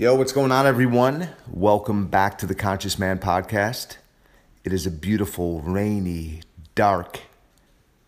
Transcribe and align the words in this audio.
Yo, 0.00 0.14
what's 0.14 0.32
going 0.32 0.50
on, 0.50 0.66
everyone? 0.66 1.28
Welcome 1.46 2.06
back 2.06 2.38
to 2.38 2.46
the 2.46 2.54
Conscious 2.54 2.98
Man 2.98 3.18
podcast. 3.18 3.98
It 4.64 4.72
is 4.72 4.86
a 4.86 4.90
beautiful, 4.90 5.60
rainy, 5.60 6.40
dark 6.74 7.20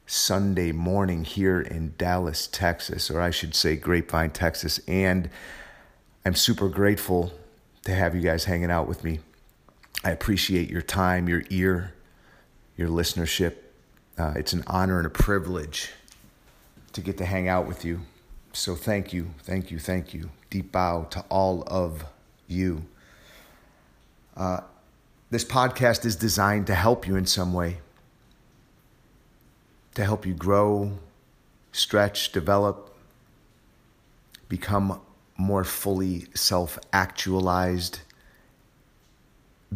Sunday 0.07 0.73
morning 0.73 1.25
here 1.25 1.61
in 1.61 1.93
Dallas, 1.98 2.47
Texas, 2.47 3.11
or 3.11 3.20
I 3.20 3.30
should 3.30 3.55
say 3.55 3.77
Grapevine, 3.77 4.30
Texas. 4.30 4.80
And 4.89 5.29
I'm 6.25 6.34
super 6.34 6.70
grateful 6.70 7.30
to 7.84 7.95
have 7.95 8.15
you 8.15 8.23
guys 8.23 8.45
hanging 8.45 8.70
out 8.70 8.88
with 8.88 9.05
me. 9.05 9.20
I 10.02 10.12
appreciate 10.12 10.70
your 10.70 10.80
time, 10.80 11.29
your 11.29 11.43
ear, 11.51 11.93
your 12.74 12.88
listenership. 12.88 13.56
Uh, 14.16 14.33
it's 14.34 14.55
an 14.55 14.65
honor 14.66 14.97
and 14.97 15.06
a 15.06 15.11
privilege 15.11 15.93
to 16.95 17.02
get 17.02 17.19
to 17.19 17.27
hang 17.27 17.48
out 17.48 17.69
with 17.69 17.84
you. 17.84 18.01
So 18.55 18.77
thank 18.77 19.12
you, 19.12 19.34
thank 19.43 19.70
you, 19.70 19.79
thank 19.79 20.15
you. 20.15 20.30
Deep 20.52 20.70
bow 20.70 21.05
to 21.05 21.24
all 21.30 21.65
of 21.66 22.05
you. 22.47 22.84
Uh, 24.37 24.61
this 25.30 25.47
podcast 25.47 26.05
is 26.05 26.15
designed 26.15 26.66
to 26.66 26.75
help 26.75 27.09
you 27.09 27.16
in 27.16 27.25
some 27.25 27.55
way, 27.55 27.78
to 29.95 30.05
help 30.05 30.27
you 30.27 30.34
grow, 30.34 30.98
stretch, 31.73 32.33
develop, 32.33 32.95
become 34.51 35.01
more 35.38 35.65
fully 35.65 36.27
self 36.34 36.78
actualized 36.92 38.00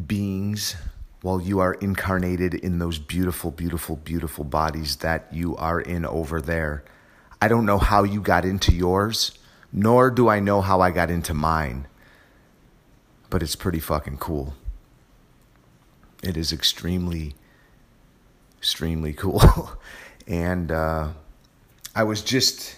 beings 0.07 0.77
while 1.23 1.41
you 1.41 1.59
are 1.59 1.73
incarnated 1.73 2.53
in 2.53 2.79
those 2.81 2.99
beautiful, 2.99 3.51
beautiful, 3.51 3.97
beautiful 3.97 4.45
bodies 4.45 4.97
that 4.97 5.27
you 5.33 5.57
are 5.57 5.81
in 5.81 6.05
over 6.05 6.39
there. 6.39 6.85
I 7.41 7.49
don't 7.49 7.65
know 7.65 7.79
how 7.79 8.03
you 8.03 8.21
got 8.21 8.45
into 8.45 8.75
yours, 8.75 9.39
nor 9.73 10.11
do 10.11 10.29
I 10.29 10.41
know 10.41 10.61
how 10.61 10.81
I 10.81 10.91
got 10.91 11.11
into 11.11 11.35
mine, 11.35 11.87
but 13.31 13.43
it's 13.43 13.57
pretty 13.57 13.81
fucking 13.81 14.19
cool. 14.19 14.55
It 16.23 16.37
is 16.37 16.53
extremely, 16.53 17.35
extremely 18.59 19.13
cool. 19.13 19.71
and 20.27 20.73
uh, 20.73 21.09
I 21.95 22.05
was 22.05 22.23
just 22.23 22.77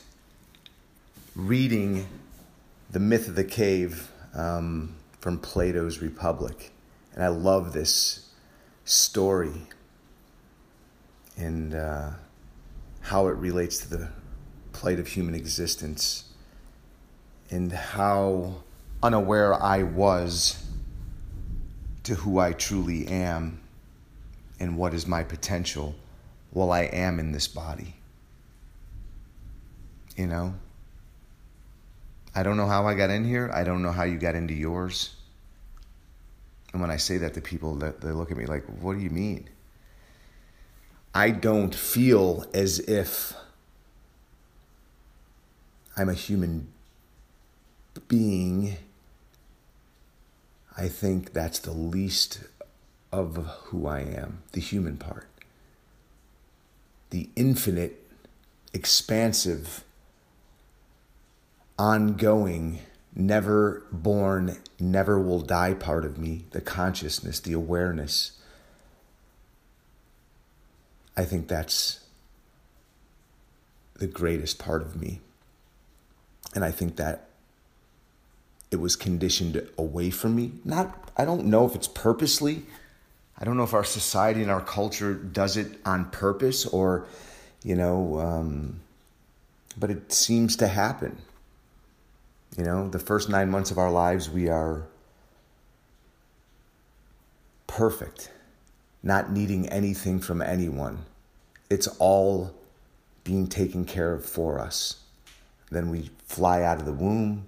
reading 1.34 2.06
The 2.91 3.00
Myth 3.00 3.28
of 3.28 3.34
the 3.34 3.44
Cave 3.44 4.11
um, 4.34 4.94
from 5.20 5.39
Plato's 5.39 6.00
Republic, 6.00 6.72
and 7.14 7.22
I 7.22 7.28
love 7.28 7.72
this 7.72 8.31
story 8.84 9.53
and 11.36 11.75
uh, 11.75 12.11
how 13.03 13.28
it 13.28 13.36
relates 13.36 13.78
to 13.78 13.89
the 13.89 14.11
plight 14.72 14.98
of 14.98 15.06
human 15.09 15.34
existence 15.34 16.25
and 17.50 17.72
how 17.72 18.54
unaware 19.02 19.54
I 19.54 19.82
was 19.82 20.64
to 22.04 22.14
who 22.14 22.38
I 22.38 22.52
truly 22.52 23.06
am 23.08 23.60
and 24.60 24.77
what 24.77 24.94
is 24.94 25.06
my 25.06 25.22
potential 25.22 25.94
while 26.50 26.72
I 26.72 26.82
am 26.82 27.19
in 27.19 27.32
this 27.32 27.48
body. 27.48 27.94
You 30.16 30.26
know? 30.26 30.54
I 32.34 32.42
don't 32.42 32.56
know 32.56 32.66
how 32.66 32.86
I 32.86 32.94
got 32.94 33.10
in 33.10 33.24
here. 33.24 33.50
I 33.52 33.64
don't 33.64 33.82
know 33.82 33.92
how 33.92 34.04
you 34.04 34.19
got 34.19 34.34
into 34.34 34.54
yours. 34.54 35.14
And 36.72 36.80
when 36.82 36.91
I 36.91 36.96
say 36.96 37.19
that 37.19 37.34
to 37.34 37.41
people, 37.41 37.76
that 37.76 38.00
they 38.00 38.10
look 38.10 38.30
at 38.30 38.36
me 38.36 38.46
like, 38.46 38.64
what 38.80 38.94
do 38.94 39.00
you 39.00 39.10
mean? 39.10 39.48
I 41.14 41.30
don't 41.30 41.74
feel 41.74 42.44
as 42.52 42.78
if 42.80 43.34
I'm 45.96 46.08
a 46.08 46.14
human 46.14 46.69
being, 48.06 48.77
I 50.76 50.88
think 50.88 51.32
that's 51.32 51.59
the 51.59 51.72
least 51.72 52.41
of 53.12 53.36
who 53.64 53.86
I 53.86 54.00
am, 54.00 54.42
the 54.53 54.60
human 54.60 54.97
part. 54.97 55.26
The 57.10 57.31
infinite, 57.36 58.06
expansive, 58.72 59.82
ongoing, 61.78 62.81
never 63.14 63.84
born, 63.91 64.59
never 64.78 65.19
will 65.19 65.41
die 65.41 65.75
part 65.75 66.04
of 66.04 66.19
me, 66.19 66.44
the 66.50 66.60
consciousness, 66.60 67.41
the 67.41 67.54
awareness. 67.54 68.32
I 71.16 71.25
think 71.25 71.48
that's 71.48 72.00
the 73.98 74.06
greatest 74.06 74.59
part 74.59 74.82
of 74.82 74.94
me. 74.94 75.20
And 76.54 76.65
I 76.65 76.70
think 76.70 76.97
that 76.97 77.28
it 78.70 78.76
was 78.76 78.96
conditioned 78.96 79.66
away 79.78 80.10
from 80.10 80.36
me. 80.36 80.52
Not, 80.64 81.10
I 81.16 81.24
don't 81.24 81.46
know 81.46 81.66
if 81.66 81.74
it's 81.74 81.88
purposely. 81.88 82.64
I 83.38 83.44
don't 83.44 83.56
know 83.56 83.62
if 83.62 83.74
our 83.74 83.84
society 83.84 84.42
and 84.42 84.50
our 84.50 84.60
culture 84.60 85.14
does 85.14 85.56
it 85.56 85.78
on 85.84 86.06
purpose 86.10 86.66
or, 86.66 87.06
you 87.62 87.76
know, 87.76 88.20
um, 88.20 88.80
but 89.78 89.90
it 89.90 90.12
seems 90.12 90.56
to 90.56 90.68
happen. 90.68 91.18
You 92.56 92.64
know, 92.64 92.88
the 92.88 92.98
first 92.98 93.28
nine 93.28 93.50
months 93.50 93.70
of 93.70 93.78
our 93.78 93.90
lives, 93.90 94.28
we 94.28 94.48
are 94.48 94.82
perfect, 97.66 98.30
not 99.02 99.30
needing 99.30 99.68
anything 99.68 100.18
from 100.18 100.42
anyone. 100.42 101.04
It's 101.70 101.86
all 101.98 102.52
being 103.22 103.46
taken 103.46 103.84
care 103.84 104.12
of 104.12 104.24
for 104.24 104.58
us. 104.58 105.00
Then 105.70 105.90
we 105.90 106.10
fly 106.26 106.62
out 106.62 106.80
of 106.80 106.86
the 106.86 106.92
womb 106.92 107.44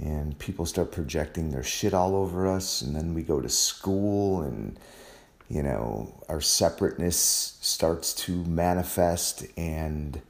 and 0.00 0.38
people 0.38 0.66
start 0.66 0.90
projecting 0.90 1.50
their 1.50 1.62
shit 1.62 1.94
all 1.94 2.16
over 2.16 2.48
us 2.48 2.82
and 2.82 2.96
then 2.96 3.14
we 3.14 3.22
go 3.22 3.40
to 3.40 3.48
school 3.48 4.42
and 4.42 4.78
you 5.48 5.62
know 5.62 6.12
our 6.28 6.40
separateness 6.40 7.58
starts 7.60 8.14
to 8.14 8.44
manifest 8.44 9.44
and 9.56 10.20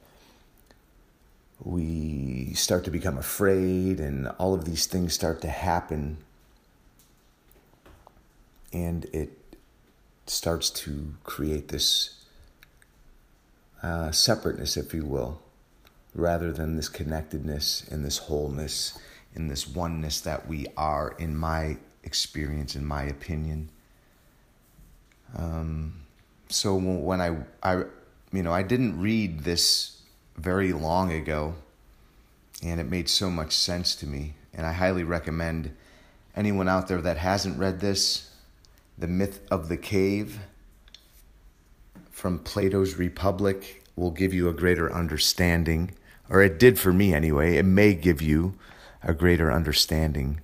we 1.63 2.53
start 2.55 2.83
to 2.85 2.91
become 2.91 3.17
afraid 3.17 3.99
and 3.99 4.27
all 4.39 4.53
of 4.53 4.65
these 4.65 4.85
things 4.85 5.13
start 5.13 5.41
to 5.41 5.47
happen. 5.47 6.17
And 8.73 9.05
it 9.13 9.37
starts 10.25 10.69
to 10.69 11.13
create 11.23 11.67
this 11.67 12.23
uh, 13.83 14.11
separateness 14.11 14.77
if 14.77 14.93
you 14.93 15.05
will 15.05 15.41
rather 16.13 16.51
than 16.51 16.75
this 16.75 16.89
connectedness 16.89 17.87
and 17.89 18.03
this 18.03 18.17
wholeness 18.17 18.97
and 19.35 19.49
this 19.49 19.67
oneness 19.67 20.21
that 20.21 20.47
we 20.47 20.67
are, 20.77 21.15
in 21.17 21.35
my 21.35 21.77
experience, 22.03 22.75
in 22.75 22.85
my 22.85 23.03
opinion. 23.03 23.69
Um, 25.37 26.01
so 26.49 26.75
when 26.75 27.21
I, 27.21 27.37
I, 27.63 27.83
you 28.33 28.43
know, 28.43 28.51
I 28.51 28.63
didn't 28.63 28.99
read 28.99 29.41
this 29.41 30.01
very 30.37 30.73
long 30.73 31.11
ago, 31.13 31.55
and 32.63 32.79
it 32.79 32.85
made 32.89 33.09
so 33.09 33.29
much 33.29 33.53
sense 33.53 33.95
to 33.95 34.07
me, 34.07 34.33
and 34.53 34.65
I 34.65 34.73
highly 34.73 35.03
recommend 35.03 35.75
anyone 36.35 36.67
out 36.67 36.87
there 36.87 37.01
that 37.01 37.17
hasn't 37.17 37.57
read 37.57 37.79
this, 37.79 38.31
The 38.97 39.07
Myth 39.07 39.41
of 39.49 39.69
the 39.69 39.77
Cave 39.77 40.39
from 42.11 42.39
Plato's 42.39 42.95
Republic 42.95 43.83
will 43.95 44.11
give 44.11 44.33
you 44.33 44.49
a 44.49 44.53
greater 44.53 44.93
understanding 44.93 45.91
or 46.31 46.41
it 46.41 46.57
did 46.57 46.79
for 46.79 46.93
me 46.93 47.13
anyway, 47.13 47.57
it 47.57 47.65
may 47.65 47.93
give 47.93 48.21
you 48.21 48.55
a 49.03 49.13
greater 49.13 49.51
understanding 49.51 50.41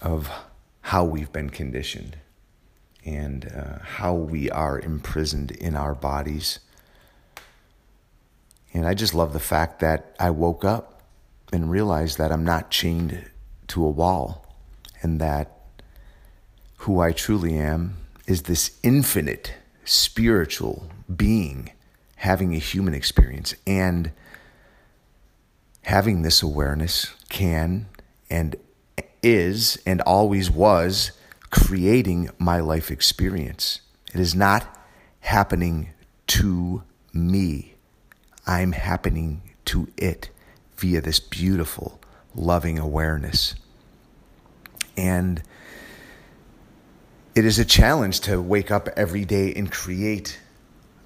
of 0.00 0.30
how 0.82 1.04
we've 1.04 1.32
been 1.32 1.50
conditioned 1.50 2.16
and 3.04 3.50
uh, 3.52 3.78
how 3.82 4.14
we 4.14 4.50
are 4.50 4.78
imprisoned 4.78 5.50
in 5.52 5.74
our 5.74 5.94
bodies. 5.94 6.58
And 8.74 8.86
I 8.86 8.94
just 8.94 9.14
love 9.14 9.32
the 9.32 9.40
fact 9.40 9.80
that 9.80 10.14
I 10.18 10.30
woke 10.30 10.64
up 10.64 11.02
and 11.52 11.70
realized 11.70 12.18
that 12.18 12.32
I'm 12.32 12.44
not 12.44 12.70
chained 12.70 13.30
to 13.68 13.84
a 13.84 13.90
wall 13.90 14.46
and 15.02 15.20
that 15.20 15.52
who 16.78 17.00
I 17.00 17.12
truly 17.12 17.56
am 17.56 17.96
is 18.26 18.42
this 18.42 18.78
infinite 18.82 19.54
spiritual 19.84 20.88
being 21.14 21.70
having 22.16 22.54
a 22.54 22.58
human 22.58 22.94
experience 22.94 23.54
and 23.66 24.10
having 25.86 26.22
this 26.22 26.42
awareness 26.42 27.14
can 27.28 27.86
and 28.28 28.56
is 29.22 29.80
and 29.86 30.00
always 30.00 30.50
was 30.50 31.12
creating 31.50 32.28
my 32.40 32.58
life 32.58 32.90
experience. 32.90 33.80
It 34.12 34.18
is 34.18 34.34
not 34.34 34.66
happening 35.20 35.90
to 36.26 36.82
me. 37.12 37.74
I'm 38.48 38.72
happening 38.72 39.42
to 39.66 39.86
it 39.96 40.30
via 40.76 41.00
this 41.00 41.20
beautiful, 41.20 42.00
loving 42.34 42.80
awareness. 42.80 43.54
And 44.96 45.40
it 47.36 47.44
is 47.44 47.60
a 47.60 47.64
challenge 47.64 48.18
to 48.22 48.42
wake 48.42 48.72
up 48.72 48.88
every 48.96 49.24
day 49.24 49.54
and 49.54 49.70
create 49.70 50.40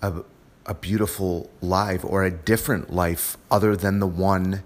a, 0.00 0.22
a 0.64 0.72
beautiful 0.72 1.50
life 1.60 2.02
or 2.02 2.24
a 2.24 2.30
different 2.30 2.90
life 2.90 3.36
other 3.50 3.76
than 3.76 3.98
the 3.98 4.06
one 4.06 4.62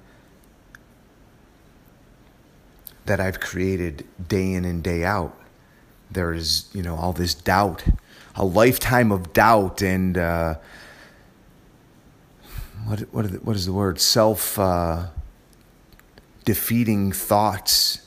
that 3.07 3.21
I've 3.21 3.41
created 3.41 4.07
day 4.29 4.53
in 4.53 4.65
and 4.65 4.83
day 4.83 5.05
out. 5.05 5.39
There 6.11 6.33
is, 6.33 6.69
you 6.73 6.83
know, 6.83 6.97
all 6.97 7.13
this 7.13 7.35
doubt, 7.35 7.85
a 8.35 8.45
lifetime 8.45 9.13
of 9.13 9.33
doubt 9.33 9.83
and 9.83 10.17
uh, 10.17 10.55
what 12.87 13.01
what, 13.13 13.31
the, 13.31 13.39
what 13.39 13.57
is 13.57 13.67
the 13.67 13.73
word? 13.73 14.01
Self 14.01 14.59
uh, 14.59 15.07
defeating 16.45 17.13
thoughts. 17.13 18.01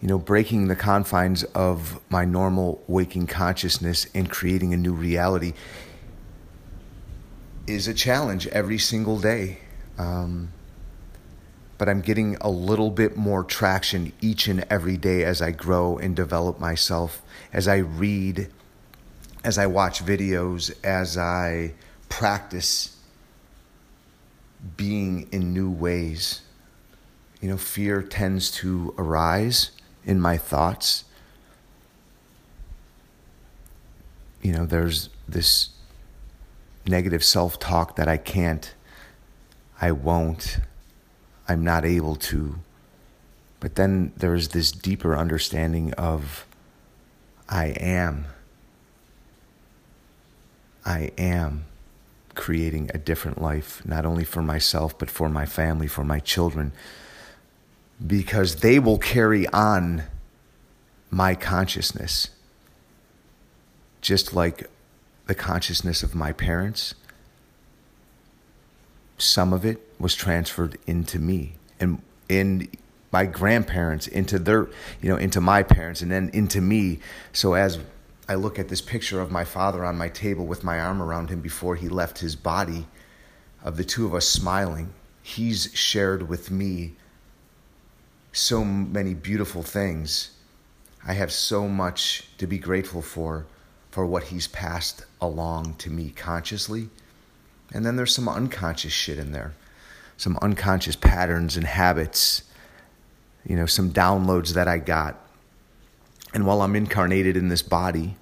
You 0.00 0.08
know, 0.08 0.18
breaking 0.18 0.68
the 0.68 0.76
confines 0.76 1.44
of 1.44 2.00
my 2.08 2.24
normal 2.24 2.82
waking 2.88 3.26
consciousness 3.26 4.06
and 4.14 4.30
creating 4.30 4.72
a 4.72 4.76
new 4.78 4.94
reality 4.94 5.52
is 7.66 7.86
a 7.86 7.92
challenge 7.92 8.46
every 8.48 8.78
single 8.78 9.18
day. 9.18 9.58
Um, 9.98 10.52
but 11.80 11.88
I'm 11.88 12.02
getting 12.02 12.36
a 12.42 12.50
little 12.50 12.90
bit 12.90 13.16
more 13.16 13.42
traction 13.42 14.12
each 14.20 14.48
and 14.48 14.66
every 14.68 14.98
day 14.98 15.24
as 15.24 15.40
I 15.40 15.50
grow 15.50 15.96
and 15.96 16.14
develop 16.14 16.60
myself, 16.60 17.22
as 17.54 17.66
I 17.66 17.78
read, 17.78 18.50
as 19.42 19.56
I 19.56 19.64
watch 19.64 20.04
videos, 20.04 20.74
as 20.84 21.16
I 21.16 21.72
practice 22.10 22.98
being 24.76 25.26
in 25.32 25.54
new 25.54 25.70
ways. 25.70 26.42
You 27.40 27.48
know, 27.48 27.56
fear 27.56 28.02
tends 28.02 28.50
to 28.56 28.94
arise 28.98 29.70
in 30.04 30.20
my 30.20 30.36
thoughts. 30.36 31.04
You 34.42 34.52
know, 34.52 34.66
there's 34.66 35.08
this 35.26 35.70
negative 36.86 37.24
self 37.24 37.58
talk 37.58 37.96
that 37.96 38.06
I 38.06 38.18
can't, 38.18 38.74
I 39.80 39.92
won't, 39.92 40.60
I'm 41.50 41.64
not 41.64 41.84
able 41.84 42.14
to. 42.14 42.60
But 43.58 43.74
then 43.74 44.12
there's 44.16 44.50
this 44.50 44.70
deeper 44.70 45.16
understanding 45.16 45.92
of 45.94 46.46
I 47.48 47.66
am. 47.80 48.26
I 50.86 51.10
am 51.18 51.64
creating 52.36 52.92
a 52.94 52.98
different 52.98 53.42
life, 53.42 53.82
not 53.84 54.06
only 54.06 54.22
for 54.22 54.42
myself, 54.42 54.96
but 54.96 55.10
for 55.10 55.28
my 55.28 55.44
family, 55.44 55.88
for 55.88 56.04
my 56.04 56.20
children, 56.20 56.70
because 58.06 58.56
they 58.56 58.78
will 58.78 58.98
carry 58.98 59.48
on 59.48 60.04
my 61.10 61.34
consciousness. 61.34 62.30
Just 64.00 64.32
like 64.32 64.70
the 65.26 65.34
consciousness 65.34 66.04
of 66.04 66.14
my 66.14 66.30
parents, 66.30 66.94
some 69.20 69.52
of 69.52 69.64
it 69.64 69.78
was 69.98 70.14
transferred 70.14 70.78
into 70.86 71.18
me 71.18 71.54
and 71.78 72.02
in 72.28 72.68
my 73.12 73.26
grandparents 73.26 74.06
into 74.06 74.38
their 74.38 74.68
you 75.02 75.08
know 75.08 75.16
into 75.16 75.40
my 75.40 75.62
parents 75.62 76.00
and 76.00 76.10
then 76.10 76.30
into 76.32 76.60
me. 76.60 77.00
So 77.32 77.54
as 77.54 77.78
i 78.28 78.34
look 78.34 78.58
at 78.58 78.68
this 78.68 78.80
picture 78.80 79.20
of 79.20 79.30
my 79.30 79.44
father 79.44 79.84
on 79.84 79.98
my 79.98 80.08
table 80.08 80.46
with 80.46 80.62
my 80.62 80.78
arm 80.78 81.02
around 81.02 81.30
him 81.30 81.40
before 81.40 81.74
he 81.74 81.88
left 81.88 82.18
his 82.18 82.36
body 82.36 82.86
of 83.64 83.76
the 83.76 83.84
two 83.84 84.06
of 84.06 84.14
us 84.14 84.26
smiling 84.26 84.92
he's 85.22 85.70
shared 85.74 86.28
with 86.28 86.50
me 86.50 86.94
so 88.32 88.64
many 88.64 89.14
beautiful 89.14 89.62
things. 89.62 90.30
I 91.06 91.14
have 91.14 91.32
so 91.32 91.68
much 91.68 92.28
to 92.38 92.46
be 92.46 92.58
grateful 92.58 93.02
for 93.02 93.46
for 93.90 94.06
what 94.06 94.24
he's 94.24 94.46
passed 94.46 95.04
along 95.20 95.74
to 95.74 95.90
me 95.90 96.10
consciously 96.10 96.88
and 97.72 97.86
then 97.86 97.96
there's 97.96 98.14
some 98.14 98.28
unconscious 98.28 98.92
shit 98.92 99.18
in 99.18 99.32
there, 99.32 99.54
some 100.16 100.38
unconscious 100.42 100.96
patterns 100.96 101.56
and 101.56 101.66
habits, 101.66 102.42
you 103.44 103.56
know, 103.56 103.66
some 103.66 103.92
downloads 103.92 104.54
that 104.54 104.68
I 104.68 104.78
got. 104.78 105.16
And 106.34 106.46
while 106.46 106.62
I'm 106.62 106.76
incarnated 106.76 107.36
in 107.36 107.48
this 107.48 107.62
body, 107.62 108.16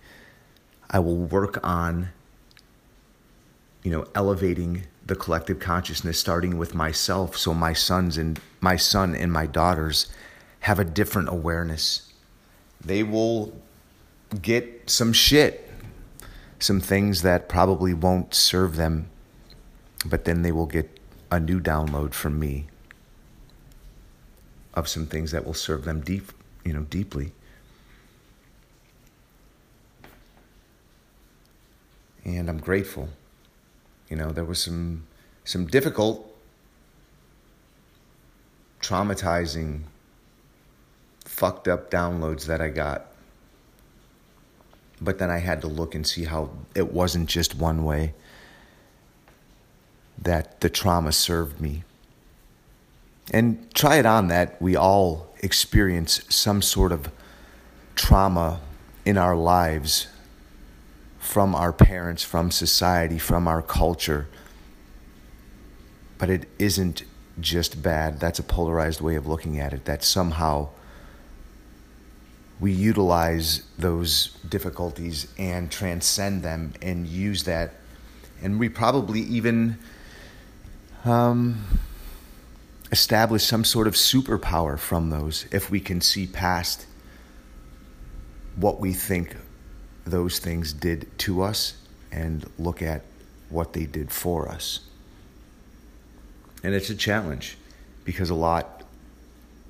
I 0.90 0.98
will 0.98 1.16
work 1.16 1.58
on, 1.66 2.08
you 3.82 3.90
know, 3.90 4.06
elevating 4.14 4.84
the 5.06 5.16
collective 5.16 5.58
consciousness, 5.58 6.18
starting 6.18 6.58
with 6.58 6.74
myself, 6.74 7.36
so 7.36 7.54
my 7.54 7.72
sons 7.72 8.18
and 8.18 8.38
my 8.60 8.76
son 8.76 9.14
and 9.14 9.32
my 9.32 9.46
daughters 9.46 10.08
have 10.60 10.78
a 10.78 10.84
different 10.84 11.28
awareness. 11.30 12.12
They 12.84 13.02
will 13.02 13.56
get 14.42 14.90
some 14.90 15.14
shit, 15.14 15.70
some 16.58 16.80
things 16.80 17.22
that 17.22 17.48
probably 17.48 17.94
won't 17.94 18.34
serve 18.34 18.76
them 18.76 19.08
but 20.06 20.24
then 20.24 20.42
they 20.42 20.52
will 20.52 20.66
get 20.66 21.00
a 21.30 21.40
new 21.40 21.60
download 21.60 22.14
from 22.14 22.38
me 22.38 22.66
of 24.74 24.88
some 24.88 25.06
things 25.06 25.32
that 25.32 25.44
will 25.44 25.54
serve 25.54 25.84
them 25.84 26.00
deep, 26.00 26.32
you 26.64 26.72
know, 26.72 26.82
deeply. 26.82 27.32
And 32.24 32.48
I'm 32.48 32.58
grateful. 32.58 33.08
You 34.08 34.16
know, 34.16 34.30
there 34.30 34.44
was 34.44 34.62
some 34.62 35.06
some 35.44 35.66
difficult 35.66 36.24
traumatizing 38.80 39.82
fucked 41.24 41.68
up 41.68 41.90
downloads 41.90 42.46
that 42.46 42.60
I 42.60 42.68
got. 42.68 43.06
But 45.00 45.18
then 45.18 45.30
I 45.30 45.38
had 45.38 45.60
to 45.62 45.68
look 45.68 45.94
and 45.94 46.06
see 46.06 46.24
how 46.24 46.50
it 46.74 46.92
wasn't 46.92 47.28
just 47.28 47.54
one 47.54 47.84
way 47.84 48.14
that 50.22 50.60
the 50.60 50.70
trauma 50.70 51.12
served 51.12 51.60
me. 51.60 51.84
And 53.32 53.72
try 53.74 53.96
it 53.96 54.06
on 54.06 54.28
that 54.28 54.60
we 54.60 54.74
all 54.74 55.34
experience 55.40 56.22
some 56.28 56.62
sort 56.62 56.92
of 56.92 57.10
trauma 57.94 58.60
in 59.04 59.16
our 59.18 59.36
lives 59.36 60.08
from 61.18 61.54
our 61.54 61.72
parents, 61.72 62.22
from 62.22 62.50
society, 62.50 63.18
from 63.18 63.46
our 63.46 63.60
culture. 63.60 64.28
But 66.16 66.30
it 66.30 66.48
isn't 66.58 67.04
just 67.40 67.82
bad. 67.82 68.18
That's 68.18 68.38
a 68.38 68.42
polarized 68.42 69.00
way 69.00 69.14
of 69.14 69.26
looking 69.26 69.60
at 69.60 69.72
it. 69.72 69.84
That 69.84 70.02
somehow 70.02 70.70
we 72.60 72.72
utilize 72.72 73.62
those 73.78 74.36
difficulties 74.48 75.28
and 75.38 75.70
transcend 75.70 76.42
them 76.42 76.72
and 76.82 77.06
use 77.06 77.44
that. 77.44 77.74
And 78.42 78.58
we 78.58 78.68
probably 78.68 79.20
even 79.20 79.78
um, 81.08 81.64
establish 82.90 83.44
some 83.44 83.64
sort 83.64 83.86
of 83.86 83.94
superpower 83.94 84.78
from 84.78 85.10
those 85.10 85.46
if 85.50 85.70
we 85.70 85.80
can 85.80 86.00
see 86.00 86.26
past 86.26 86.86
what 88.56 88.80
we 88.80 88.92
think 88.92 89.36
those 90.04 90.38
things 90.38 90.72
did 90.72 91.06
to 91.18 91.42
us 91.42 91.74
and 92.10 92.50
look 92.58 92.82
at 92.82 93.02
what 93.50 93.72
they 93.72 93.84
did 93.84 94.10
for 94.10 94.48
us. 94.48 94.80
And 96.62 96.74
it's 96.74 96.90
a 96.90 96.96
challenge 96.96 97.56
because 98.04 98.30
a 98.30 98.34
lot 98.34 98.82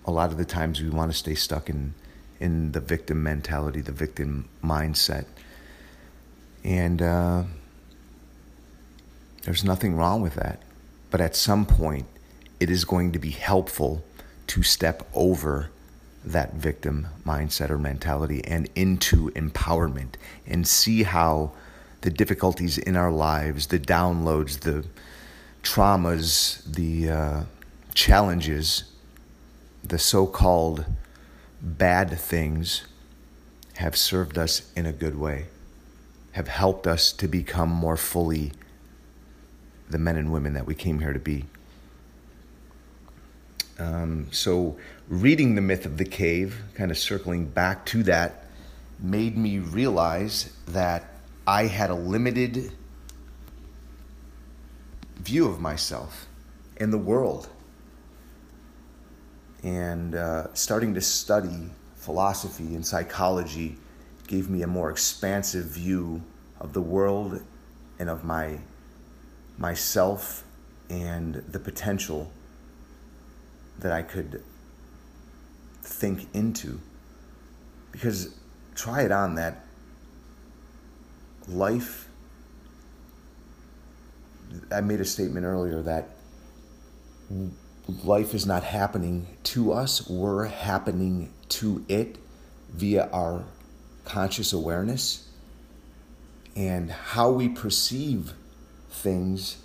a 0.07 0.11
lot 0.11 0.30
of 0.30 0.38
the 0.38 0.45
times 0.45 0.80
we 0.80 0.88
want 0.88 1.12
to 1.12 1.18
stay 1.18 1.35
stuck 1.35 1.68
in 1.68 1.92
in 2.40 2.73
the 2.73 2.80
victim 2.80 3.23
mentality, 3.23 3.80
the 3.80 3.92
victim 3.92 4.49
mindset. 4.62 5.26
And 6.64 7.02
uh, 7.02 7.42
there's 9.42 9.64
nothing 9.64 9.97
wrong 9.97 10.23
with 10.23 10.35
that. 10.35 10.62
But 11.11 11.21
at 11.21 11.35
some 11.37 11.67
point, 11.67 12.07
it 12.61 12.71
is 12.71 12.85
going 12.85 13.12
to 13.12 13.19
be 13.19 13.31
helpful 13.31 14.05
to 14.49 14.62
step 14.62 15.09
over 15.15 15.71
that 16.25 16.55
victim 16.55 17.09
mindset 17.25 17.71
or 17.71 17.79
mentality 17.79 18.45
and 18.45 18.69
into 18.75 19.31
empowerment 19.31 20.15
and 20.47 20.67
see 20.67 21.05
how 21.05 21.53
the 22.03 22.11
difficulties 22.11 22.79
in 22.79 22.97
our 22.97 23.11
lives, 23.11 23.69
the 23.69 23.79
downloads, 23.79 24.61
the 24.61 24.85
traumas, 25.62 26.62
the 26.65 27.11
uh, 27.11 27.43
challenges, 27.95 28.85
the 29.83 29.99
so 29.99 30.27
called 30.27 30.85
bad 31.61 32.19
things 32.19 32.87
have 33.77 33.97
served 33.97 34.38
us 34.38 34.71
in 34.77 34.87
a 34.87 34.93
good 34.93 35.19
way, 35.19 35.47
have 36.33 36.49
helped 36.49 36.87
us 36.87 37.12
to 37.12 37.27
become 37.27 37.69
more 37.69 37.97
fully 37.97 38.53
the 39.90 39.99
men 39.99 40.16
and 40.16 40.33
women 40.33 40.54
that 40.54 40.66
we 40.66 40.75
came 40.75 41.00
here 41.00 41.12
to 41.12 41.18
be. 41.18 41.45
Um, 43.78 44.26
so, 44.33 44.76
reading 45.09 45.54
The 45.54 45.61
Myth 45.61 45.87
of 45.87 45.99
the 45.99 46.04
Cave, 46.04 46.62
kind 46.75 46.90
of 46.90 46.99
circling 46.99 47.47
back 47.47 47.87
to 47.87 48.02
that, 48.04 48.47
made 48.99 49.37
me 49.37 49.59
realize 49.59 50.52
that 50.66 51.12
I 51.47 51.66
had 51.66 51.90
a 51.90 51.95
limited 51.95 52.73
view 55.16 55.49
of 55.49 55.61
myself 55.61 56.26
and 56.76 56.92
the 56.92 56.99
world. 56.99 57.49
And 59.62 60.14
uh, 60.14 60.52
starting 60.54 60.95
to 60.95 61.00
study 61.00 61.71
philosophy 61.97 62.75
and 62.75 62.85
psychology 62.85 63.76
gave 64.26 64.50
me 64.50 64.62
a 64.62 64.66
more 64.66 64.90
expansive 64.90 65.66
view 65.66 66.23
of 66.61 66.73
the 66.73 66.80
world 66.80 67.42
and 67.99 68.11
of 68.11 68.25
my 68.25 68.59
myself 69.59 70.45
and 70.88 71.35
the 71.35 71.59
potential 71.59 72.31
that 73.81 73.93
I 73.93 74.03
could 74.03 74.43
think 75.83 76.29
into. 76.33 76.81
Because 77.93 78.35
try 78.75 79.03
it 79.03 79.12
on 79.12 79.35
that 79.35 79.67
life. 81.47 82.09
I 84.71 84.81
made 84.81 85.00
a 85.00 85.05
statement 85.05 85.45
earlier 85.45 85.83
that 85.83 86.11
life 88.05 88.35
is 88.35 88.47
not 88.47 88.62
happening 88.62 89.27
to 89.45 89.73
us, 89.73 90.09
we're 90.09 90.47
happening 90.47 91.33
to 91.49 91.85
it 91.88 92.17
via 92.73 93.09
our 93.12 93.45
conscious 94.05 94.53
awareness 94.53 95.29
and 96.57 96.91
how 96.91 97.31
we 97.31 97.49
perceive 97.49 98.33
things 98.99 99.59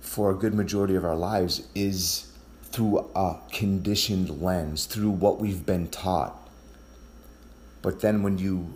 for 0.00 0.30
a 0.30 0.34
good 0.34 0.54
majority 0.54 0.94
of 0.94 1.04
our 1.04 1.16
lives 1.16 1.66
is 1.74 2.32
through 2.70 2.98
a 3.14 3.36
conditioned 3.52 4.42
lens, 4.42 4.86
through 4.86 5.10
what 5.10 5.38
we've 5.38 5.64
been 5.64 5.88
taught. 5.88 6.36
But 7.82 8.00
then 8.00 8.22
when 8.22 8.38
you 8.38 8.74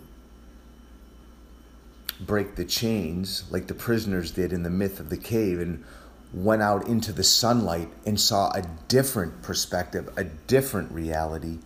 break 2.19 2.55
the 2.55 2.65
chains, 2.65 3.43
like 3.49 3.67
the 3.67 3.73
prisoners 3.73 4.31
did 4.31 4.53
in 4.53 4.63
the 4.63 4.69
myth 4.69 4.99
of 4.99 5.09
the 5.09 5.17
cave, 5.17 5.59
and 5.59 5.83
went 6.33 6.61
out 6.61 6.87
into 6.87 7.11
the 7.11 7.23
sunlight 7.23 7.89
and 8.05 8.19
saw 8.19 8.51
a 8.51 8.61
different 8.87 9.41
perspective, 9.41 10.09
a 10.15 10.23
different 10.23 10.91
reality, 10.91 11.59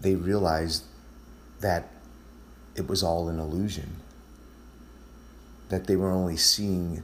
they 0.00 0.14
realized 0.14 0.84
that 1.60 1.88
it 2.74 2.88
was 2.88 3.02
all 3.02 3.28
an 3.28 3.38
illusion, 3.38 3.96
that 5.68 5.86
they 5.86 5.96
were 5.96 6.10
only 6.10 6.36
seeing 6.36 7.02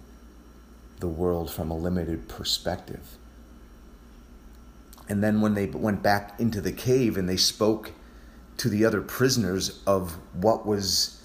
the 0.98 1.08
world 1.08 1.50
from 1.50 1.70
a 1.70 1.76
limited 1.76 2.28
perspective. 2.28 3.16
And 5.08 5.24
then 5.24 5.40
when 5.40 5.54
they 5.54 5.66
went 5.66 6.02
back 6.02 6.38
into 6.38 6.60
the 6.60 6.72
cave 6.72 7.16
and 7.16 7.28
they 7.28 7.36
spoke 7.36 7.92
to 8.58 8.68
the 8.68 8.84
other 8.84 9.00
prisoners 9.00 9.82
of 9.86 10.18
what 10.34 10.66
was 10.66 11.20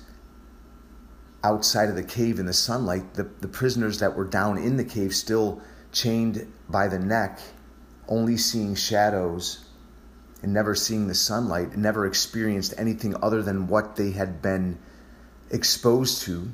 outside 1.43 1.89
of 1.89 1.95
the 1.95 2.03
cave 2.03 2.39
in 2.39 2.45
the 2.45 2.53
sunlight, 2.53 3.13
the, 3.13 3.23
the 3.41 3.47
prisoners 3.47 3.99
that 3.99 4.15
were 4.15 4.25
down 4.25 4.57
in 4.57 4.77
the 4.77 4.83
cave, 4.83 5.13
still 5.13 5.61
chained 5.91 6.51
by 6.69 6.87
the 6.87 6.97
neck, 6.97 7.39
only 8.07 8.37
seeing 8.37 8.73
shadows 8.73 9.65
and 10.45 10.53
never 10.53 10.75
seeing 10.75 11.07
the 11.07 11.15
sunlight, 11.15 11.75
never 11.75 12.05
experienced 12.05 12.75
anything 12.77 13.15
other 13.23 13.41
than 13.41 13.65
what 13.65 13.95
they 13.95 14.11
had 14.11 14.43
been 14.43 14.77
exposed 15.49 16.21
to, 16.21 16.51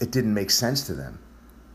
it 0.00 0.12
didn't 0.12 0.32
make 0.32 0.52
sense 0.52 0.86
to 0.86 0.94
them. 0.94 1.18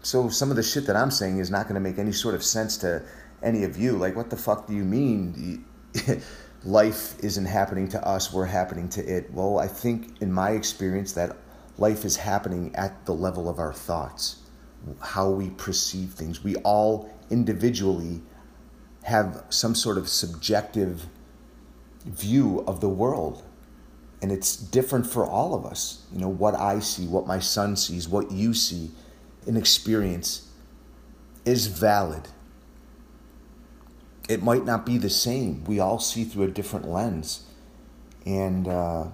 So 0.03 0.29
some 0.29 0.51
of 0.51 0.55
the 0.55 0.63
shit 0.63 0.87
that 0.87 0.95
I'm 0.95 1.11
saying 1.11 1.39
is 1.39 1.51
not 1.51 1.63
going 1.63 1.75
to 1.75 1.81
make 1.81 1.97
any 1.97 2.13
sort 2.13 2.33
of 2.33 2.45
sense 2.45 2.77
to 2.77 3.03
any 3.43 3.65
of 3.65 3.77
you. 3.77 3.97
Like, 3.97 4.15
what 4.15 4.29
the 4.29 4.37
fuck 4.37 4.67
do 4.67 4.73
you 4.73 4.85
mean? 4.85 5.65
life 6.63 7.19
isn't 7.19 7.45
happening 7.45 7.89
to 7.89 8.07
us, 8.07 8.31
we're 8.31 8.45
happening 8.45 8.87
to 8.87 9.01
it. 9.03 9.33
Well, 9.33 9.59
I 9.59 9.67
think 9.67 10.21
in 10.21 10.31
my 10.31 10.51
experience 10.51 11.11
that 11.13 11.35
life 11.77 12.05
is 12.05 12.15
happening 12.15 12.73
at 12.75 13.05
the 13.05 13.13
level 13.13 13.49
of 13.49 13.59
our 13.59 13.73
thoughts, 13.73 14.37
how 15.01 15.29
we 15.29 15.49
perceive 15.49 16.11
things. 16.11 16.41
We 16.41 16.55
all 16.63 17.13
individually 17.29 18.21
have 19.03 19.43
some 19.49 19.75
sort 19.75 19.97
of 19.97 20.07
subjective 20.07 21.07
view 22.05 22.63
of 22.67 22.81
the 22.81 22.89
world. 22.89 23.43
And 24.21 24.31
it's 24.31 24.55
different 24.55 25.07
for 25.07 25.25
all 25.25 25.55
of 25.55 25.65
us. 25.65 26.05
You 26.13 26.19
know, 26.19 26.29
what 26.29 26.55
I 26.55 26.79
see, 26.79 27.07
what 27.07 27.25
my 27.25 27.39
son 27.39 27.75
sees, 27.75 28.07
what 28.07 28.31
you 28.31 28.53
see, 28.53 28.91
an 29.47 29.57
experience 29.57 30.47
is 31.43 31.67
valid. 31.67 32.27
It 34.29 34.43
might 34.43 34.63
not 34.63 34.85
be 34.85 34.97
the 34.99 35.09
same. 35.09 35.63
We 35.65 35.79
all 35.79 35.99
see 35.99 36.23
through 36.23 36.43
a 36.43 36.51
different 36.51 36.87
lens. 36.87 37.43
And, 38.25 38.67
uh, 38.67 39.05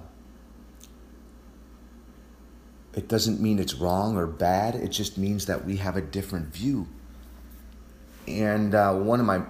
it 2.94 3.08
doesn't 3.08 3.39
mean 3.39 3.60
it's 3.60 3.75
wrong 3.75 4.17
or 4.17 4.25
bad. 4.25 4.75
It 4.75 4.89
just 4.89 5.17
means 5.17 5.46
that 5.46 5.63
we 5.63 5.77
have 5.77 5.96
a 5.96 6.01
different 6.01 6.48
view. 6.48 6.88
And 8.27 8.75
uh, 8.75 8.93
one 8.93 9.19
of 9.19 9.25
my, 9.25 9.41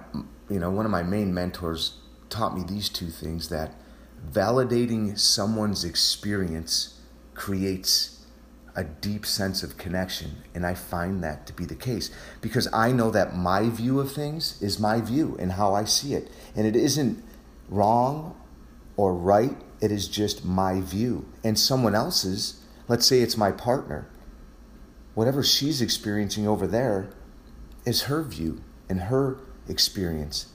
you 0.48 0.58
know, 0.58 0.70
one 0.70 0.84
of 0.84 0.90
my 0.90 1.02
main 1.02 1.34
mentors 1.34 1.98
taught 2.30 2.56
me 2.56 2.62
these 2.66 2.88
two 2.88 3.08
things: 3.08 3.48
that 3.48 3.74
validating 4.30 5.18
someone's 5.18 5.84
experience 5.84 7.00
creates 7.34 8.24
a 8.76 8.84
deep 8.84 9.26
sense 9.26 9.62
of 9.62 9.76
connection, 9.76 10.42
and 10.54 10.64
I 10.64 10.74
find 10.74 11.22
that 11.24 11.46
to 11.48 11.52
be 11.52 11.64
the 11.64 11.74
case 11.74 12.10
because 12.40 12.68
I 12.72 12.92
know 12.92 13.10
that 13.10 13.36
my 13.36 13.68
view 13.68 13.98
of 13.98 14.12
things 14.12 14.60
is 14.62 14.78
my 14.78 15.00
view 15.00 15.36
and 15.40 15.52
how 15.52 15.74
I 15.74 15.84
see 15.84 16.14
it, 16.14 16.30
and 16.54 16.66
it 16.66 16.76
isn't 16.76 17.24
wrong 17.68 18.40
or 18.96 19.14
right. 19.14 19.56
It 19.80 19.92
is 19.92 20.08
just 20.08 20.44
my 20.44 20.80
view, 20.80 21.26
and 21.42 21.58
someone 21.58 21.94
else's 21.94 22.58
Let's 22.88 23.06
say 23.06 23.20
it's 23.20 23.36
my 23.36 23.52
partner. 23.52 24.08
Whatever 25.14 25.42
she's 25.42 25.82
experiencing 25.82 26.48
over 26.48 26.66
there 26.66 27.10
is 27.84 28.02
her 28.02 28.22
view 28.22 28.62
and 28.88 29.02
her 29.02 29.38
experience 29.68 30.46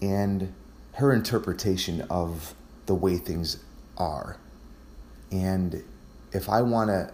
and 0.00 0.52
her 0.94 1.12
interpretation 1.12 2.02
of 2.02 2.54
the 2.86 2.94
way 2.94 3.16
things 3.16 3.58
are. 3.96 4.36
And 5.32 5.82
if 6.32 6.48
I 6.48 6.62
want 6.62 6.90
to 6.90 7.12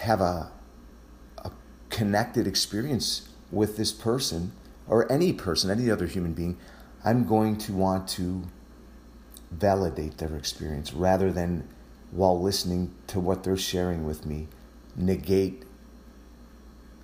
have 0.00 0.20
a, 0.20 0.50
a 1.38 1.50
connected 1.90 2.46
experience 2.46 3.28
with 3.50 3.76
this 3.76 3.92
person 3.92 4.52
or 4.86 5.10
any 5.10 5.32
person, 5.32 5.70
any 5.70 5.90
other 5.90 6.06
human 6.06 6.32
being, 6.32 6.56
I'm 7.04 7.24
going 7.24 7.58
to 7.58 7.72
want 7.72 8.08
to 8.10 8.44
validate 9.50 10.18
their 10.18 10.36
experience 10.36 10.92
rather 10.92 11.32
than 11.32 11.68
while 12.10 12.40
listening 12.40 12.94
to 13.08 13.20
what 13.20 13.44
they're 13.44 13.56
sharing 13.56 14.04
with 14.04 14.24
me, 14.24 14.48
negate 14.96 15.64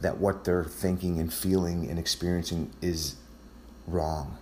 that 0.01 0.19
what 0.19 0.45
they're 0.45 0.65
thinking 0.65 1.19
and 1.19 1.33
feeling 1.33 1.89
and 1.89 1.99
experiencing 1.99 2.71
is 2.83 3.17
wrong. 3.87 4.39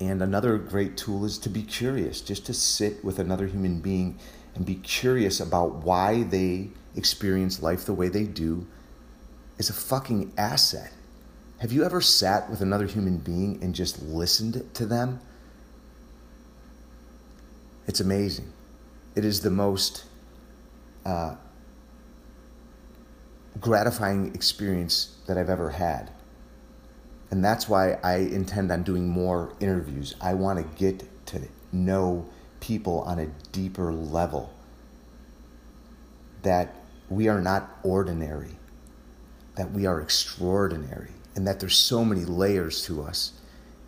And 0.00 0.20
another 0.20 0.58
great 0.58 0.96
tool 0.96 1.24
is 1.24 1.38
to 1.38 1.48
be 1.48 1.62
curious, 1.62 2.20
just 2.20 2.46
to 2.46 2.54
sit 2.54 3.04
with 3.04 3.18
another 3.18 3.46
human 3.46 3.80
being 3.80 4.18
and 4.54 4.66
be 4.66 4.74
curious 4.74 5.40
about 5.40 5.76
why 5.76 6.24
they 6.24 6.70
experience 6.96 7.62
life 7.62 7.84
the 7.84 7.94
way 7.94 8.08
they 8.08 8.24
do 8.24 8.66
is 9.58 9.70
a 9.70 9.72
fucking 9.72 10.32
asset. 10.36 10.92
Have 11.58 11.72
you 11.72 11.84
ever 11.84 12.00
sat 12.00 12.50
with 12.50 12.60
another 12.60 12.86
human 12.86 13.18
being 13.18 13.58
and 13.62 13.74
just 13.74 14.02
listened 14.02 14.68
to 14.74 14.84
them? 14.84 15.20
It's 17.86 18.00
amazing. 18.00 18.52
It 19.14 19.24
is 19.24 19.42
the 19.42 19.50
most 19.50 20.04
uh, 21.06 21.36
gratifying 23.60 24.34
experience 24.34 25.16
that 25.26 25.38
I've 25.38 25.50
ever 25.50 25.70
had. 25.70 26.10
And 27.30 27.44
that's 27.44 27.68
why 27.68 27.98
I 28.02 28.16
intend 28.16 28.70
on 28.70 28.82
doing 28.82 29.08
more 29.08 29.54
interviews. 29.60 30.14
I 30.20 30.34
want 30.34 30.58
to 30.58 30.78
get 30.78 31.04
to 31.26 31.40
know 31.72 32.28
people 32.60 33.00
on 33.00 33.18
a 33.18 33.26
deeper 33.52 33.92
level. 33.92 34.52
That 36.42 36.74
we 37.08 37.28
are 37.28 37.40
not 37.40 37.78
ordinary, 37.82 38.58
that 39.56 39.72
we 39.72 39.86
are 39.86 40.00
extraordinary, 40.00 41.12
and 41.34 41.46
that 41.46 41.60
there's 41.60 41.76
so 41.76 42.04
many 42.04 42.24
layers 42.24 42.84
to 42.86 43.02
us. 43.02 43.32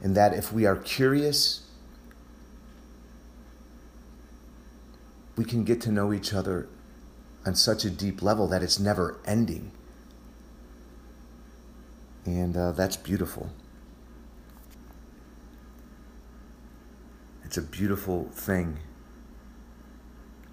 And 0.03 0.17
that 0.17 0.35
if 0.35 0.53
we 0.53 0.67
are 0.67 0.77
curious 0.77 1.67
we 5.37 5.45
can 5.45 5.65
get 5.65 5.81
to 5.83 5.93
know 5.93 6.13
each 6.13 6.33
other 6.33 6.67
on 7.47 7.55
such 7.55 7.85
a 7.85 7.91
deep 7.91 8.21
level 8.23 8.49
that 8.49 8.62
it's 8.62 8.81
never 8.81 9.19
ending. 9.25 9.71
And 12.25 12.57
uh, 12.57 12.73
that's 12.73 12.97
beautiful. 12.97 13.50
It's 17.45 17.57
a 17.57 17.62
beautiful 17.62 18.29
thing 18.33 18.79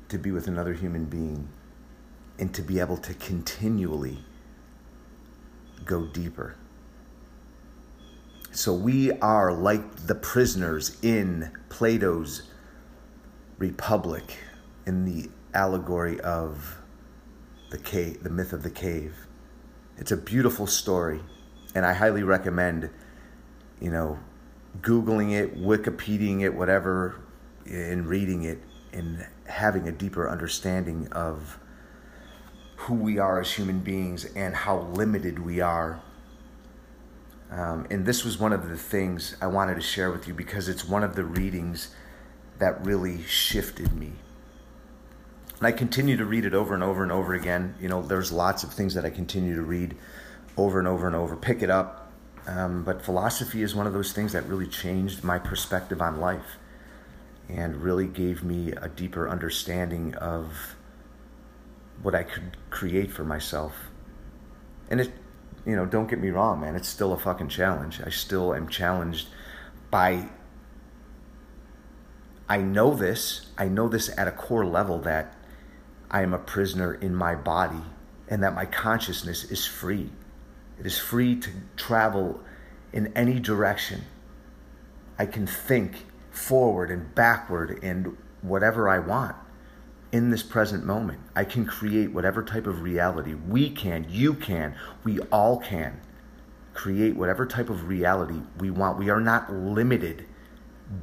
to 0.10 0.20
be 0.20 0.30
with 0.30 0.48
another 0.48 0.74
human 0.74 1.06
being 1.06 1.50
and 2.38 2.54
to 2.54 2.62
be 2.62 2.80
able 2.80 2.98
to 2.98 3.16
continually 3.16 4.20
go 5.84 6.06
deeper. 6.06 6.56
So 8.52 8.72
we 8.72 9.12
are 9.14 9.52
like 9.52 9.96
the 10.06 10.14
prisoners 10.14 10.98
in 11.02 11.52
Plato's 11.70 12.44
Republic 13.58 14.38
in 14.86 15.06
the 15.06 15.32
allegory 15.56 16.20
of 16.22 16.83
the 17.74 17.80
cave, 17.80 18.24
the 18.24 18.32
myth 18.32 18.54
of 18.54 18.64
the 18.64 18.72
cave. 18.72 19.28
It's 19.98 20.14
a 20.14 20.18
beautiful 20.18 20.68
story, 20.68 21.22
and 21.76 21.86
I 21.86 21.94
highly 21.94 22.24
recommend, 22.24 22.90
you 23.82 23.92
know, 23.92 24.20
googling 24.82 25.34
it, 25.34 25.58
Wikipediaing 25.58 26.42
it, 26.44 26.56
whatever, 26.56 27.18
and 27.68 28.08
reading 28.08 28.44
it, 28.46 28.60
and 28.94 29.28
having 29.48 29.90
a 29.90 29.92
deeper 29.92 30.30
understanding 30.30 31.10
of 31.12 31.60
who 32.78 32.96
we 32.96 33.20
are 33.20 33.42
as 33.42 33.54
human 33.54 33.80
beings 33.82 34.26
and 34.36 34.56
how 34.56 34.80
limited 34.80 35.40
we 35.40 35.62
are 35.62 36.02
Um, 37.52 37.88
and 37.92 38.06
this 38.06 38.26
was 38.26 38.40
one 38.40 38.54
of 38.54 38.70
the 38.70 38.78
things 38.78 39.36
I 39.42 39.48
wanted 39.48 39.76
to 39.76 39.82
share 39.82 40.12
with 40.12 40.28
you 40.28 40.34
because 40.34 40.70
it's 40.70 40.86
one 40.86 41.04
of 41.04 41.16
the 41.16 41.24
readings 41.24 41.90
that 42.60 42.86
really 42.86 43.24
shifted 43.24 43.94
me. 43.94 44.14
And 45.64 45.74
I 45.74 45.78
continue 45.78 46.18
to 46.18 46.26
read 46.26 46.44
it 46.44 46.54
over 46.54 46.74
and 46.74 46.84
over 46.84 47.04
and 47.04 47.12
over 47.14 47.34
again. 47.34 47.76
You 47.80 47.88
know, 47.88 48.02
there's 48.02 48.34
lots 48.34 48.66
of 48.66 48.74
things 48.74 48.96
that 48.96 49.06
I 49.06 49.10
continue 49.10 49.56
to 49.56 49.62
read 49.62 49.96
over 50.58 50.78
and 50.78 50.90
over 50.90 51.08
and 51.08 51.16
over, 51.16 51.38
pick 51.38 51.62
it 51.62 51.70
up. 51.70 52.12
Um, 52.46 52.84
but 52.84 53.02
philosophy 53.02 53.64
is 53.64 53.74
one 53.74 53.88
of 53.88 53.94
those 53.94 54.12
things 54.12 54.34
that 54.34 54.46
really 54.46 54.68
changed 54.68 55.24
my 55.24 55.40
perspective 55.40 56.02
on 56.02 56.20
life 56.20 56.58
and 57.48 57.78
really 57.78 58.08
gave 58.08 58.44
me 58.44 58.74
a 58.74 58.90
deeper 58.90 59.30
understanding 59.30 60.14
of 60.16 60.76
what 62.02 62.14
I 62.14 62.24
could 62.24 62.58
create 62.70 63.14
for 63.14 63.24
myself. 63.24 63.74
And 64.90 65.00
it, 65.00 65.14
you 65.66 65.78
know, 65.78 65.86
don't 65.86 66.10
get 66.10 66.20
me 66.20 66.30
wrong, 66.30 66.60
man, 66.60 66.76
it's 66.76 66.90
still 66.90 67.14
a 67.14 67.18
fucking 67.18 67.48
challenge. 67.48 68.02
I 68.06 68.10
still 68.10 68.54
am 68.54 68.68
challenged 68.68 69.30
by. 69.90 70.28
I 72.50 72.58
know 72.58 72.94
this, 72.94 73.48
I 73.58 73.70
know 73.70 73.88
this 73.88 74.12
at 74.18 74.28
a 74.28 74.32
core 74.32 74.66
level 74.66 75.00
that 75.04 75.34
I 76.14 76.22
am 76.22 76.34
a 76.34 76.38
prisoner 76.38 76.94
in 76.94 77.16
my 77.16 77.34
body 77.34 77.82
and 78.30 78.44
that 78.44 78.54
my 78.54 78.66
consciousness 78.66 79.44
is 79.46 79.66
free. 79.66 80.12
It 80.80 80.86
is 80.86 81.00
free 81.00 81.36
to 81.38 81.50
travel 81.76 82.40
in 82.94 83.12
any 83.16 83.40
direction. 83.40 84.04
I 85.18 85.26
can 85.26 85.48
think 85.48 86.06
forward 86.30 86.92
and 86.92 87.14
backward 87.16 87.80
and 87.82 88.16
whatever 88.42 88.88
I 88.88 89.00
want 89.00 89.36
in 90.12 90.30
this 90.30 90.44
present 90.44 90.86
moment. 90.86 91.20
I 91.36 91.46
can 91.46 91.66
create 91.66 92.14
whatever 92.14 92.44
type 92.44 92.68
of 92.68 92.84
reality 92.84 93.34
we 93.34 93.72
can, 93.72 94.06
you 94.08 94.36
can, 94.36 94.76
we 95.04 95.20
all 95.32 95.58
can 95.58 96.00
create 96.76 97.16
whatever 97.16 97.48
type 97.48 97.70
of 97.70 97.88
reality 97.88 98.42
we 98.60 98.70
want. 98.70 99.00
We 99.00 99.10
are 99.10 99.20
not 99.20 99.52
limited 99.52 100.28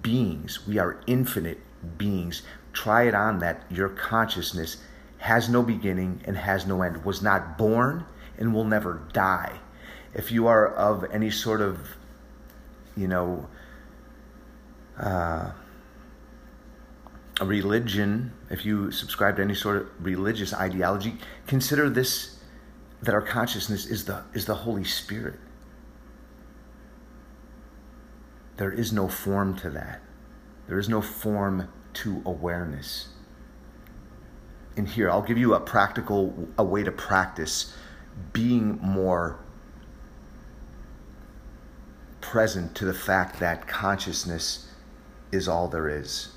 beings, 0.03 0.67
we 0.69 0.79
are 0.79 1.01
infinite 1.09 1.59
beings. 1.99 2.43
Try 2.73 3.09
it 3.09 3.15
on 3.15 3.41
that 3.41 3.65
your 3.69 3.89
consciousness 3.89 4.77
has 5.21 5.49
no 5.49 5.63
beginning 5.63 6.23
and 6.25 6.37
has 6.37 6.67
no 6.67 6.83
end, 6.83 7.05
was 7.05 7.23
not 7.23 7.57
born 7.57 8.05
and 8.39 8.55
will 8.55 8.65
never 8.65 9.03
die. 9.13 9.61
If 10.15 10.33
you 10.33 10.47
are 10.47 10.67
of 10.67 11.05
any 11.13 11.31
sort 11.31 11.61
of, 11.61 11.79
you 12.97 13.07
know, 13.07 13.47
uh, 14.99 15.53
a 17.41 17.45
religion, 17.45 18.33
if 18.51 18.65
you 18.65 18.91
subscribe 18.91 19.37
to 19.37 19.43
any 19.43 19.55
sort 19.55 19.77
of 19.77 19.89
religious 20.01 20.53
ideology, 20.53 21.17
consider 21.47 21.89
this 21.89 22.37
that 23.03 23.15
our 23.15 23.23
consciousness 23.23 23.87
is 23.87 24.05
the, 24.05 24.23
is 24.35 24.45
the 24.45 24.55
Holy 24.55 24.85
Spirit. 24.85 25.39
There 28.57 28.71
is 28.71 28.93
no 28.93 29.09
form 29.09 29.57
to 29.59 29.71
that. 29.71 30.03
There 30.69 30.79
is 30.79 30.89
no 30.89 31.01
form 31.01 31.69
to 31.95 32.23
awareness. 32.27 33.09
And 34.77 34.89
here, 34.89 35.11
I'll 35.11 35.23
give 35.23 35.39
you 35.39 35.55
a 35.55 35.61
practical 35.61 36.49
a 36.57 36.65
way 36.65 36.83
to 36.83 36.93
practice 36.93 37.75
being 38.33 38.79
more 38.81 39.39
present 42.21 42.75
to 42.77 42.85
the 42.85 42.95
fact 42.95 43.41
that 43.41 43.67
consciousness 43.67 44.69
is 45.33 45.49
all 45.49 45.69
there 45.69 45.89
is. 45.89 46.29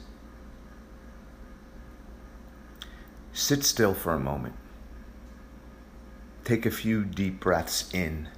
Sit 3.32 3.64
still 3.64 3.94
for 3.94 4.14
a 4.14 4.20
moment. 4.20 4.56
Take 6.44 6.66
a 6.66 6.72
few 6.72 7.04
deep 7.06 7.40
breaths 7.40 7.94
in. 7.94 8.30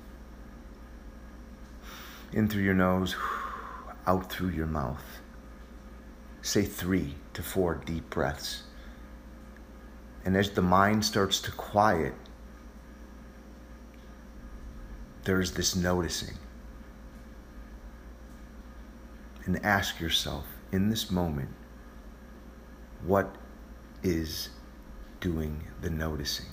In 2.31 2.47
through 2.47 2.63
your 2.63 2.73
nose, 2.73 3.15
out 4.07 4.31
through 4.31 4.49
your 4.49 4.67
mouth. 4.67 5.03
Say 6.41 6.63
three 6.63 7.15
to 7.33 7.41
four 7.41 7.75
deep 7.75 8.09
breaths. 8.09 8.63
And 10.25 10.35
as 10.35 10.49
the 10.49 10.61
mind 10.61 11.05
starts 11.05 11.39
to 11.41 11.51
quiet, 11.51 12.13
there's 15.23 15.51
this 15.51 15.75
noticing. 15.75 16.35
And 19.45 19.63
ask 19.63 19.99
yourself 19.99 20.45
in 20.71 20.89
this 20.89 21.11
moment 21.11 21.49
what 23.03 23.35
is 24.01 24.49
doing 25.19 25.63
the 25.81 25.91
noticing. 25.91 26.47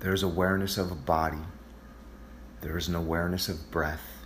There's 0.00 0.22
awareness 0.22 0.78
of 0.78 0.90
a 0.90 0.94
body, 0.94 1.44
there 2.62 2.78
is 2.78 2.88
an 2.88 2.94
awareness 2.94 3.48
of 3.48 3.70
breath, 3.70 4.24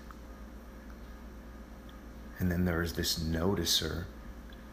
and 2.39 2.51
then 2.51 2.65
there 2.65 2.83
is 2.83 2.93
this 2.93 3.19
noticer 3.19 4.05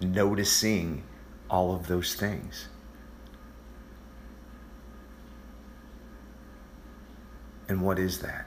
noticing 0.02 1.04
all 1.50 1.74
of 1.74 1.88
those 1.88 2.16
things. 2.16 2.68
And 7.68 7.82
what 7.82 8.00
is 8.00 8.20
that? 8.20 8.46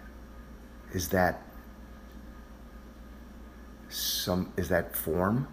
Is 0.92 1.08
that 1.10 1.42
some 3.88 4.52
is 4.56 4.68
that 4.68 4.96
form? 4.96 5.48